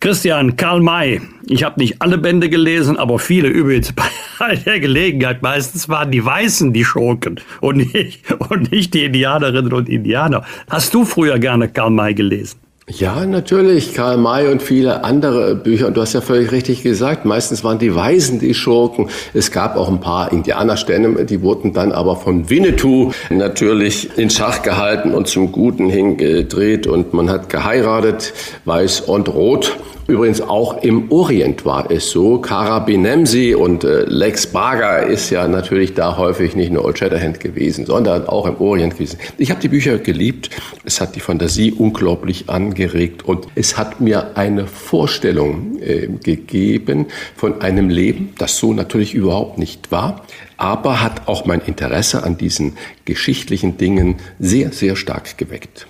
Christian, 0.00 0.56
Karl 0.56 0.80
May. 0.80 1.20
Ich 1.46 1.62
habe 1.62 1.78
nicht 1.78 2.00
alle 2.00 2.16
Bände 2.16 2.48
gelesen, 2.48 2.96
aber 2.96 3.18
viele 3.18 3.48
übrigens 3.48 3.92
bei 4.38 4.56
der 4.56 4.80
Gelegenheit. 4.80 5.42
Meistens 5.42 5.90
waren 5.90 6.10
die 6.10 6.24
Weißen 6.24 6.72
die 6.72 6.86
Schurken 6.86 7.38
und 7.60 7.92
nicht, 7.92 8.22
und 8.48 8.72
nicht 8.72 8.94
die 8.94 9.04
Indianerinnen 9.04 9.74
und 9.74 9.90
Indianer. 9.90 10.46
Hast 10.70 10.94
du 10.94 11.04
früher 11.04 11.38
gerne 11.38 11.68
Karl 11.68 11.90
May 11.90 12.14
gelesen? 12.14 12.58
Ja, 12.90 13.26
natürlich. 13.26 13.92
Karl 13.92 14.16
May 14.16 14.50
und 14.50 14.62
viele 14.62 15.04
andere 15.04 15.54
Bücher. 15.54 15.88
Und 15.88 15.96
du 15.96 16.00
hast 16.00 16.14
ja 16.14 16.22
völlig 16.22 16.52
richtig 16.52 16.82
gesagt, 16.82 17.26
meistens 17.26 17.62
waren 17.62 17.78
die 17.78 17.94
Weisen 17.94 18.38
die 18.38 18.54
Schurken. 18.54 19.10
Es 19.34 19.50
gab 19.50 19.76
auch 19.76 19.88
ein 19.88 20.00
paar 20.00 20.32
Indianerstämme, 20.32 21.26
die 21.26 21.42
wurden 21.42 21.74
dann 21.74 21.92
aber 21.92 22.16
von 22.16 22.48
Winnetou 22.48 23.12
natürlich 23.28 24.16
in 24.16 24.30
Schach 24.30 24.62
gehalten 24.62 25.12
und 25.12 25.28
zum 25.28 25.52
Guten 25.52 25.90
hingedreht. 25.90 26.86
Und 26.86 27.12
man 27.12 27.28
hat 27.28 27.50
geheiratet, 27.50 28.32
weiß 28.64 29.02
und 29.02 29.28
rot. 29.28 29.76
Übrigens 30.08 30.40
auch 30.40 30.82
im 30.82 31.12
Orient 31.12 31.66
war 31.66 31.90
es 31.90 32.10
so. 32.10 32.38
Kara 32.38 32.78
Benemsi 32.78 33.54
und 33.54 33.84
äh, 33.84 34.04
Lex 34.04 34.46
Barger 34.46 35.06
ist 35.06 35.28
ja 35.28 35.46
natürlich 35.46 35.92
da 35.92 36.16
häufig 36.16 36.56
nicht 36.56 36.72
nur 36.72 36.86
Old 36.86 36.98
Shatterhand 36.98 37.40
gewesen, 37.40 37.84
sondern 37.84 38.26
auch 38.26 38.46
im 38.46 38.56
Orient 38.56 38.94
gewesen. 38.94 39.18
Ich 39.36 39.50
habe 39.50 39.60
die 39.60 39.68
Bücher 39.68 39.98
geliebt. 39.98 40.48
Es 40.86 41.02
hat 41.02 41.14
die 41.14 41.20
Fantasie 41.20 41.72
unglaublich 41.72 42.48
angeregt 42.48 43.26
und 43.26 43.48
es 43.54 43.76
hat 43.76 44.00
mir 44.00 44.38
eine 44.38 44.66
Vorstellung 44.66 45.78
äh, 45.82 46.08
gegeben 46.24 47.08
von 47.36 47.60
einem 47.60 47.90
Leben, 47.90 48.32
das 48.38 48.56
so 48.56 48.72
natürlich 48.72 49.12
überhaupt 49.12 49.58
nicht 49.58 49.92
war, 49.92 50.24
aber 50.56 51.02
hat 51.02 51.28
auch 51.28 51.44
mein 51.44 51.60
Interesse 51.60 52.22
an 52.22 52.38
diesen 52.38 52.78
geschichtlichen 53.04 53.76
Dingen 53.76 54.16
sehr, 54.38 54.72
sehr 54.72 54.96
stark 54.96 55.36
geweckt. 55.36 55.86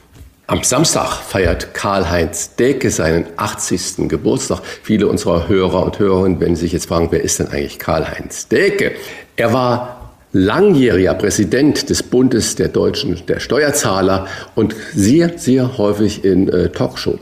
Am 0.51 0.63
Samstag 0.63 1.13
feiert 1.13 1.75
Karl-Heinz 1.75 2.57
Deke 2.57 2.91
seinen 2.91 3.27
80. 3.37 4.09
Geburtstag. 4.09 4.63
Viele 4.83 5.07
unserer 5.07 5.47
Hörer 5.47 5.85
und 5.85 5.99
Hörerinnen 5.99 6.41
werden 6.41 6.57
sich 6.57 6.73
jetzt 6.73 6.87
fragen, 6.89 7.09
wer 7.11 7.23
ist 7.23 7.39
denn 7.39 7.49
eigentlich 7.49 7.79
Karl-Heinz 7.79 8.49
Deke? 8.49 8.93
Er 9.37 9.53
war 9.53 10.15
langjähriger 10.33 11.13
Präsident 11.13 11.91
des 11.91 12.03
Bundes 12.03 12.55
der 12.55 12.69
Deutschen 12.69 13.27
der 13.27 13.41
Steuerzahler 13.41 14.27
und 14.55 14.75
sehr, 14.95 15.39
sehr 15.39 15.77
häufig 15.77 16.25
in 16.25 16.49
äh, 16.49 16.71
Talkshow. 16.71 17.19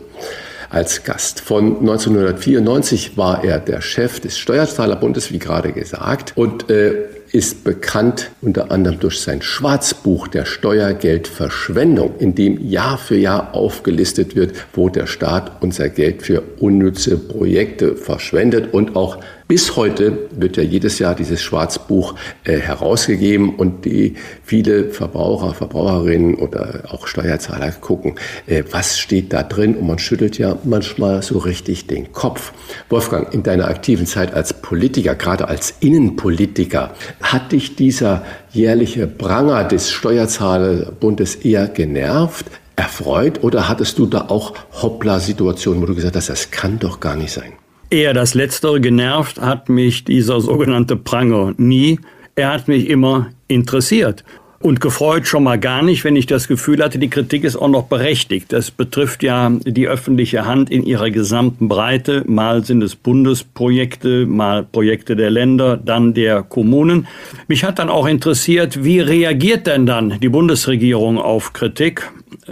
als 0.70 1.02
Gast. 1.02 1.40
Von 1.40 1.80
1994 1.80 3.16
war 3.16 3.42
er 3.42 3.58
der 3.58 3.80
Chef 3.80 4.20
des 4.20 4.38
Steuerzahlerbundes, 4.38 5.32
wie 5.32 5.40
gerade 5.40 5.72
gesagt, 5.72 6.32
und 6.36 6.70
äh, 6.70 7.08
ist 7.36 7.64
bekannt 7.64 8.30
unter 8.40 8.70
anderem 8.70 8.98
durch 8.98 9.20
sein 9.20 9.42
Schwarzbuch 9.42 10.26
der 10.26 10.46
Steuergeldverschwendung, 10.46 12.14
in 12.18 12.34
dem 12.34 12.66
Jahr 12.66 12.96
für 12.96 13.18
Jahr 13.18 13.54
aufgelistet 13.54 14.34
wird, 14.34 14.54
wo 14.72 14.88
der 14.88 15.06
Staat 15.06 15.62
unser 15.62 15.90
Geld 15.90 16.22
für 16.22 16.42
unnütze 16.60 17.18
Projekte 17.18 17.94
verschwendet 17.94 18.72
und 18.72 18.96
auch 18.96 19.18
bis 19.48 19.76
heute 19.76 20.28
wird 20.32 20.56
ja 20.56 20.62
jedes 20.62 20.98
Jahr 20.98 21.14
dieses 21.14 21.40
Schwarzbuch 21.40 22.14
äh, 22.44 22.58
herausgegeben 22.58 23.54
und 23.54 23.84
die 23.84 24.14
viele 24.42 24.90
Verbraucher, 24.90 25.54
Verbraucherinnen 25.54 26.34
oder 26.34 26.84
auch 26.88 27.06
Steuerzahler 27.06 27.70
gucken, 27.72 28.16
äh, 28.46 28.64
was 28.70 28.98
steht 28.98 29.32
da 29.32 29.42
drin 29.42 29.76
und 29.76 29.86
man 29.86 29.98
schüttelt 29.98 30.38
ja 30.38 30.58
manchmal 30.64 31.22
so 31.22 31.38
richtig 31.38 31.86
den 31.86 32.12
Kopf. 32.12 32.52
Wolfgang, 32.88 33.32
in 33.32 33.42
deiner 33.42 33.68
aktiven 33.68 34.06
Zeit 34.06 34.34
als 34.34 34.52
Politiker, 34.52 35.14
gerade 35.14 35.48
als 35.48 35.74
Innenpolitiker, 35.80 36.94
hat 37.22 37.52
dich 37.52 37.76
dieser 37.76 38.24
jährliche 38.50 39.06
Pranger 39.06 39.64
des 39.64 39.90
Steuerzahlerbundes 39.90 41.36
eher 41.36 41.68
genervt? 41.68 42.46
erfreut 42.78 43.42
oder 43.42 43.70
hattest 43.70 43.98
du 43.98 44.04
da 44.04 44.26
auch 44.28 44.52
Hoppla-Situationen, 44.82 45.80
wo 45.80 45.86
du 45.86 45.94
gesagt 45.94 46.14
hast, 46.14 46.28
das 46.28 46.50
kann 46.50 46.78
doch 46.78 47.00
gar 47.00 47.16
nicht 47.16 47.32
sein? 47.32 47.54
Eher 47.88 48.14
das 48.14 48.34
Letztere 48.34 48.80
genervt 48.80 49.40
hat 49.40 49.68
mich 49.68 50.02
dieser 50.02 50.40
sogenannte 50.40 50.96
Pranger 50.96 51.54
nie. 51.56 52.00
Er 52.34 52.52
hat 52.52 52.66
mich 52.66 52.88
immer 52.88 53.28
interessiert. 53.46 54.24
Und 54.58 54.80
gefreut 54.80 55.28
schon 55.28 55.44
mal 55.44 55.60
gar 55.60 55.82
nicht, 55.82 56.02
wenn 56.02 56.16
ich 56.16 56.26
das 56.26 56.48
Gefühl 56.48 56.82
hatte, 56.82 56.98
die 56.98 57.10
Kritik 57.10 57.44
ist 57.44 57.54
auch 57.54 57.68
noch 57.68 57.84
berechtigt. 57.84 58.52
Das 58.52 58.72
betrifft 58.72 59.22
ja 59.22 59.52
die 59.64 59.86
öffentliche 59.86 60.46
Hand 60.46 60.70
in 60.70 60.84
ihrer 60.84 61.10
gesamten 61.10 61.68
Breite. 61.68 62.24
Mal 62.26 62.64
sind 62.64 62.82
es 62.82 62.96
Bundesprojekte, 62.96 64.26
mal 64.26 64.64
Projekte 64.64 65.14
der 65.14 65.30
Länder, 65.30 65.76
dann 65.76 66.14
der 66.14 66.42
Kommunen. 66.42 67.06
Mich 67.46 67.62
hat 67.62 67.78
dann 67.78 67.88
auch 67.88 68.08
interessiert, 68.08 68.82
wie 68.82 68.98
reagiert 68.98 69.68
denn 69.68 69.86
dann 69.86 70.18
die 70.18 70.28
Bundesregierung 70.28 71.18
auf 71.18 71.52
Kritik? 71.52 72.10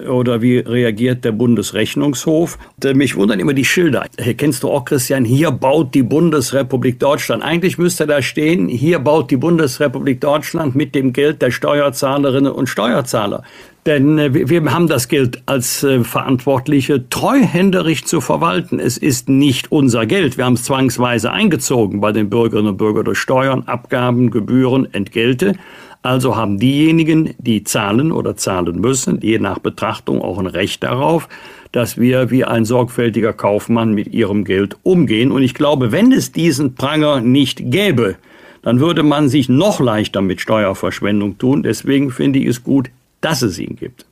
Oder 0.08 0.42
wie 0.42 0.58
reagiert 0.58 1.24
der 1.24 1.32
Bundesrechnungshof? 1.32 2.58
Mich 2.94 3.16
wundern 3.16 3.40
immer 3.40 3.54
die 3.54 3.64
Schilder. 3.64 4.06
Kennst 4.36 4.62
du 4.62 4.70
auch, 4.70 4.84
Christian? 4.84 5.24
Hier 5.24 5.50
baut 5.50 5.94
die 5.94 6.02
Bundesrepublik 6.02 6.98
Deutschland. 6.98 7.42
Eigentlich 7.42 7.78
müsste 7.78 8.06
da 8.06 8.22
stehen, 8.22 8.68
hier 8.68 8.98
baut 8.98 9.30
die 9.30 9.36
Bundesrepublik 9.36 10.20
Deutschland 10.20 10.74
mit 10.74 10.94
dem 10.94 11.12
Geld 11.12 11.42
der 11.42 11.50
Steuerzahlerinnen 11.50 12.52
und 12.52 12.68
Steuerzahler. 12.68 13.42
Denn 13.86 14.18
äh, 14.18 14.48
wir 14.48 14.64
haben 14.72 14.88
das 14.88 15.08
Geld 15.08 15.42
als 15.46 15.82
äh, 15.82 16.02
Verantwortliche 16.04 17.08
treuhänderisch 17.10 18.04
zu 18.04 18.20
verwalten. 18.20 18.80
Es 18.80 18.96
ist 18.96 19.28
nicht 19.28 19.70
unser 19.70 20.06
Geld. 20.06 20.38
Wir 20.38 20.46
haben 20.46 20.54
es 20.54 20.64
zwangsweise 20.64 21.30
eingezogen 21.32 22.00
bei 22.00 22.12
den 22.12 22.30
Bürgerinnen 22.30 22.68
und 22.68 22.76
Bürgern 22.78 23.04
durch 23.04 23.18
Steuern, 23.18 23.64
Abgaben, 23.66 24.30
Gebühren, 24.30 24.92
Entgelte. 24.94 25.56
Also 26.04 26.36
haben 26.36 26.58
diejenigen, 26.58 27.30
die 27.38 27.64
zahlen 27.64 28.12
oder 28.12 28.36
zahlen 28.36 28.78
müssen, 28.78 29.22
je 29.22 29.38
nach 29.38 29.58
Betrachtung 29.58 30.20
auch 30.20 30.38
ein 30.38 30.46
Recht 30.46 30.82
darauf, 30.82 31.30
dass 31.72 31.96
wir 31.96 32.30
wie 32.30 32.44
ein 32.44 32.66
sorgfältiger 32.66 33.32
Kaufmann 33.32 33.94
mit 33.94 34.12
ihrem 34.12 34.44
Geld 34.44 34.76
umgehen. 34.82 35.32
Und 35.32 35.42
ich 35.42 35.54
glaube, 35.54 35.92
wenn 35.92 36.12
es 36.12 36.30
diesen 36.30 36.74
Pranger 36.74 37.22
nicht 37.22 37.70
gäbe, 37.70 38.16
dann 38.60 38.80
würde 38.80 39.02
man 39.02 39.30
sich 39.30 39.48
noch 39.48 39.80
leichter 39.80 40.20
mit 40.20 40.42
Steuerverschwendung 40.42 41.38
tun. 41.38 41.62
Deswegen 41.62 42.10
finde 42.10 42.38
ich 42.38 42.48
es 42.48 42.62
gut, 42.62 42.90
dass 43.22 43.40
es 43.40 43.58
ihn 43.58 43.76
gibt. 43.76 44.04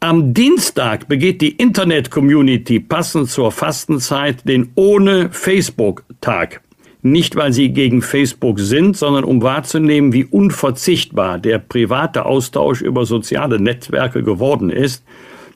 Am 0.00 0.34
Dienstag 0.34 1.08
begeht 1.08 1.40
die 1.40 1.52
Internet-Community 1.52 2.80
passend 2.80 3.30
zur 3.30 3.50
Fastenzeit 3.50 4.46
den 4.46 4.72
Ohne 4.74 5.30
Facebook-Tag. 5.30 6.60
Nicht, 7.02 7.34
weil 7.36 7.52
sie 7.52 7.70
gegen 7.70 8.02
Facebook 8.02 8.58
sind, 8.60 8.96
sondern 8.96 9.24
um 9.24 9.42
wahrzunehmen, 9.42 10.12
wie 10.12 10.24
unverzichtbar 10.24 11.38
der 11.38 11.58
private 11.58 12.26
Austausch 12.26 12.82
über 12.82 13.06
soziale 13.06 13.58
Netzwerke 13.58 14.22
geworden 14.22 14.70
ist. 14.70 15.04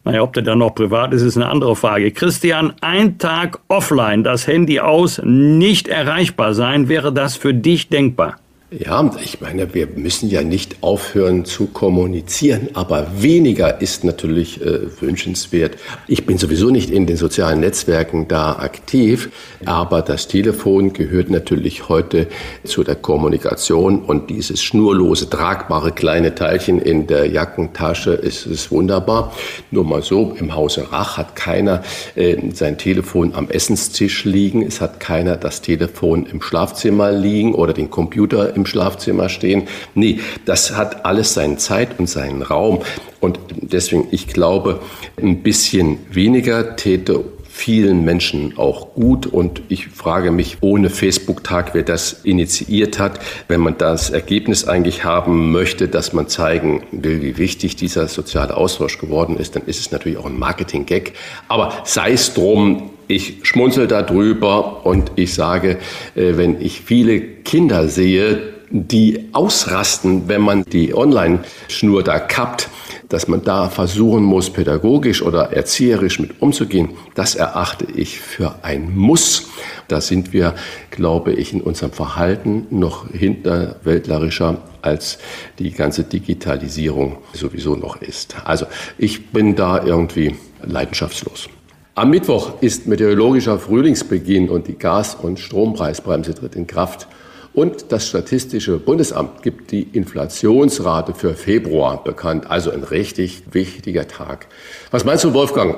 Naja, 0.04 0.22
ob 0.22 0.34
der 0.34 0.42
dann 0.42 0.58
noch 0.58 0.74
privat 0.74 1.12
ist, 1.14 1.22
ist 1.22 1.36
eine 1.36 1.48
andere 1.48 1.76
Frage. 1.76 2.10
Christian, 2.10 2.74
ein 2.80 3.18
Tag 3.18 3.58
offline, 3.68 4.22
das 4.22 4.46
Handy 4.46 4.80
aus, 4.80 5.20
nicht 5.24 5.88
erreichbar 5.88 6.54
sein, 6.54 6.88
wäre 6.88 7.12
das 7.12 7.36
für 7.36 7.54
dich 7.54 7.88
denkbar? 7.88 8.36
Ja, 8.76 9.08
ich 9.22 9.40
meine, 9.40 9.72
wir 9.72 9.86
müssen 9.94 10.28
ja 10.28 10.42
nicht 10.42 10.78
aufhören 10.80 11.44
zu 11.44 11.66
kommunizieren, 11.66 12.70
aber 12.74 13.06
weniger 13.18 13.80
ist 13.80 14.02
natürlich 14.02 14.60
äh, 14.60 15.00
wünschenswert. 15.00 15.76
Ich 16.08 16.26
bin 16.26 16.38
sowieso 16.38 16.70
nicht 16.70 16.90
in 16.90 17.06
den 17.06 17.16
sozialen 17.16 17.60
Netzwerken 17.60 18.26
da 18.26 18.56
aktiv, 18.56 19.30
aber 19.64 20.02
das 20.02 20.26
Telefon 20.26 20.92
gehört 20.92 21.30
natürlich 21.30 21.88
heute 21.88 22.26
zu 22.64 22.82
der 22.82 22.96
Kommunikation 22.96 24.02
und 24.02 24.30
dieses 24.30 24.60
schnurlose, 24.60 25.30
tragbare 25.30 25.92
kleine 25.92 26.34
Teilchen 26.34 26.80
in 26.80 27.06
der 27.06 27.28
Jackentasche 27.28 28.10
ist, 28.12 28.44
ist 28.44 28.72
wunderbar. 28.72 29.32
Nur 29.70 29.84
mal 29.84 30.02
so, 30.02 30.34
im 30.36 30.56
Hause 30.56 30.90
Rach 30.90 31.16
hat 31.16 31.36
keiner 31.36 31.84
äh, 32.16 32.36
sein 32.52 32.76
Telefon 32.76 33.34
am 33.34 33.50
Essenstisch 33.50 34.24
liegen, 34.24 34.62
es 34.62 34.80
hat 34.80 34.98
keiner 34.98 35.36
das 35.36 35.60
Telefon 35.60 36.26
im 36.26 36.42
Schlafzimmer 36.42 37.12
liegen 37.12 37.54
oder 37.54 37.72
den 37.72 37.88
Computer 37.88 38.56
im 38.56 38.63
im 38.64 38.66
Schlafzimmer 38.66 39.28
stehen. 39.28 39.68
Nee, 39.94 40.20
das 40.46 40.76
hat 40.76 41.04
alles 41.04 41.34
seine 41.34 41.58
Zeit 41.58 41.98
und 41.98 42.08
seinen 42.08 42.42
Raum. 42.42 42.80
Und 43.20 43.38
deswegen, 43.50 44.08
ich 44.10 44.26
glaube, 44.26 44.80
ein 45.20 45.42
bisschen 45.42 45.98
weniger 46.10 46.76
täte 46.76 47.24
vielen 47.54 48.04
Menschen 48.04 48.58
auch 48.58 48.94
gut. 48.94 49.26
Und 49.26 49.62
ich 49.68 49.86
frage 49.86 50.32
mich 50.32 50.58
ohne 50.60 50.90
Facebook-Tag, 50.90 51.72
wer 51.72 51.84
das 51.84 52.24
initiiert 52.24 52.98
hat, 52.98 53.20
wenn 53.46 53.60
man 53.60 53.78
das 53.78 54.10
Ergebnis 54.10 54.66
eigentlich 54.66 55.04
haben 55.04 55.52
möchte, 55.52 55.86
dass 55.86 56.12
man 56.12 56.26
zeigen 56.26 56.82
will, 56.90 57.22
wie 57.22 57.38
wichtig 57.38 57.76
dieser 57.76 58.08
soziale 58.08 58.56
Austausch 58.56 58.98
geworden 58.98 59.36
ist, 59.38 59.54
dann 59.54 59.62
ist 59.66 59.78
es 59.78 59.92
natürlich 59.92 60.18
auch 60.18 60.26
ein 60.26 60.38
Marketing-Gag. 60.38 61.12
Aber 61.46 61.72
sei 61.84 62.12
es 62.12 62.34
drum, 62.34 62.90
ich 63.06 63.38
schmunzel 63.42 63.86
darüber 63.86 64.84
und 64.84 65.12
ich 65.14 65.34
sage, 65.34 65.78
äh, 66.16 66.36
wenn 66.36 66.60
ich 66.60 66.80
viele 66.80 67.20
Kinder 67.20 67.88
sehe, 67.88 68.53
die 68.76 69.28
ausrasten, 69.32 70.26
wenn 70.26 70.40
man 70.40 70.64
die 70.64 70.96
Online-Schnur 70.96 72.02
da 72.02 72.18
kappt, 72.18 72.68
dass 73.08 73.28
man 73.28 73.44
da 73.44 73.68
versuchen 73.68 74.24
muss, 74.24 74.50
pädagogisch 74.50 75.22
oder 75.22 75.52
erzieherisch 75.52 76.18
mit 76.18 76.42
umzugehen, 76.42 76.90
das 77.14 77.36
erachte 77.36 77.86
ich 77.94 78.18
für 78.18 78.56
ein 78.62 78.96
Muss. 78.96 79.48
Da 79.86 80.00
sind 80.00 80.32
wir, 80.32 80.54
glaube 80.90 81.32
ich, 81.34 81.52
in 81.52 81.60
unserem 81.60 81.92
Verhalten 81.92 82.66
noch 82.70 83.08
hinterwäldlerischer 83.10 84.58
als 84.82 85.18
die 85.60 85.70
ganze 85.70 86.02
Digitalisierung 86.02 87.18
sowieso 87.32 87.76
noch 87.76 88.02
ist. 88.02 88.34
Also 88.44 88.66
ich 88.98 89.28
bin 89.28 89.54
da 89.54 89.84
irgendwie 89.84 90.34
leidenschaftslos. 90.64 91.48
Am 91.94 92.10
Mittwoch 92.10 92.60
ist 92.60 92.88
meteorologischer 92.88 93.60
Frühlingsbeginn 93.60 94.48
und 94.48 94.66
die 94.66 94.76
Gas- 94.76 95.14
und 95.14 95.38
Strompreisbremse 95.38 96.34
tritt 96.34 96.56
in 96.56 96.66
Kraft. 96.66 97.06
Und 97.54 97.92
das 97.92 98.08
Statistische 98.08 98.78
Bundesamt 98.78 99.42
gibt 99.42 99.70
die 99.70 99.82
Inflationsrate 99.82 101.14
für 101.14 101.34
Februar 101.34 102.02
bekannt. 102.02 102.50
Also 102.50 102.72
ein 102.72 102.82
richtig 102.82 103.44
wichtiger 103.52 104.08
Tag. 104.08 104.48
Was 104.90 105.04
meinst 105.04 105.22
du, 105.22 105.32
Wolfgang? 105.34 105.76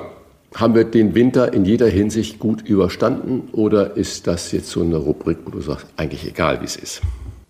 Haben 0.55 0.73
wir 0.73 0.85
den 0.85 1.13
Winter 1.13 1.53
in 1.53 1.65
jeder 1.65 1.87
Hinsicht 1.87 2.39
gut 2.39 2.67
überstanden 2.67 3.49
oder 3.51 3.95
ist 3.95 4.25
das 4.25 4.51
jetzt 4.53 4.69
so 4.69 4.81
eine 4.81 4.95
Rubrik, 4.95 5.37
wo 5.45 5.51
du 5.51 5.61
sagst, 5.61 5.85
eigentlich 5.97 6.27
egal, 6.27 6.61
wie 6.61 6.65
es 6.65 6.77
ist? 6.77 7.01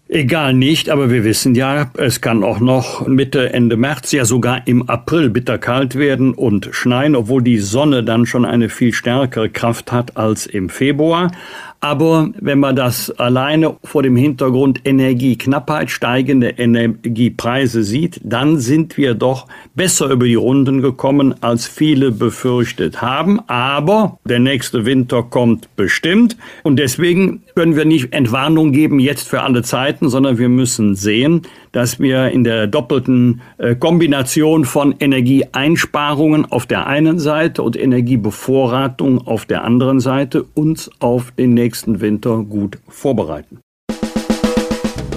Egal 0.09 0.53
nicht, 0.53 0.89
aber 0.89 1.09
wir 1.09 1.25
wissen 1.25 1.53
ja, 1.53 1.91
es 1.97 2.21
kann 2.21 2.41
auch 2.41 2.61
noch 2.61 3.05
Mitte, 3.07 3.51
Ende 3.51 3.75
März, 3.75 4.13
ja 4.13 4.23
sogar 4.23 4.65
im 4.65 4.89
April 4.89 5.29
bitterkalt 5.29 5.95
werden 5.95 6.33
und 6.33 6.69
schneien, 6.71 7.13
obwohl 7.13 7.43
die 7.43 7.59
Sonne 7.59 8.05
dann 8.05 8.25
schon 8.25 8.45
eine 8.45 8.69
viel 8.69 8.93
stärkere 8.93 9.49
Kraft 9.49 9.91
hat 9.91 10.15
als 10.15 10.45
im 10.45 10.69
Februar. 10.69 11.31
Aber 11.79 12.29
wenn 12.39 12.59
man 12.59 12.75
das 12.75 13.11
alleine 13.11 13.75
vor 13.83 14.01
dem 14.01 14.15
Hintergrund 14.15 14.81
Energieknappheit, 14.83 15.91
steigende 15.91 16.49
Energiepreise 16.49 17.83
sieht, 17.83 18.19
dann 18.23 18.57
sind 18.57 18.97
wir 18.97 19.13
doch 19.13 19.47
besser 19.75 20.09
über 20.09 20.25
die 20.25 20.35
Runden 20.35 20.81
gekommen, 20.81 21.35
als 21.41 21.67
viele 21.67 22.11
befürchtet 22.11 23.01
haben. 23.01 23.39
Aber 23.47 24.17
der 24.25 24.39
nächste 24.39 24.85
Winter 24.85 25.21
kommt 25.21 25.75
bestimmt. 25.75 26.35
Und 26.63 26.77
deswegen 26.77 27.43
können 27.53 27.75
wir 27.75 27.85
nicht 27.85 28.11
Entwarnung 28.11 28.71
geben 28.71 28.99
jetzt 28.99 29.27
für 29.27 29.43
alle 29.43 29.61
Zeiten, 29.61 30.09
sondern 30.09 30.39
wir 30.39 30.49
müssen 30.49 30.95
sehen, 30.95 31.43
dass 31.71 31.99
wir 31.99 32.29
in 32.29 32.43
der 32.43 32.67
doppelten 32.67 33.41
äh, 33.57 33.75
Kombination 33.75 34.65
von 34.65 34.95
Energieeinsparungen 34.99 36.45
auf 36.45 36.65
der 36.65 36.87
einen 36.87 37.19
Seite 37.19 37.63
und 37.63 37.75
Energiebevorratung 37.75 39.25
auf 39.25 39.45
der 39.45 39.63
anderen 39.63 39.99
Seite 39.99 40.45
uns 40.53 40.89
auf 40.99 41.31
den 41.31 41.53
nächsten 41.53 42.01
Winter 42.01 42.43
gut 42.43 42.79
vorbereiten. 42.87 43.59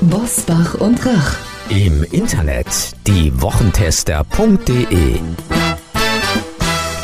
Bosbach 0.02 0.74
und 0.80 1.04
Rach. 1.04 1.36
Im 1.68 2.04
Internet 2.10 2.96
die 3.06 3.30
Wochentester.de 3.40 5.20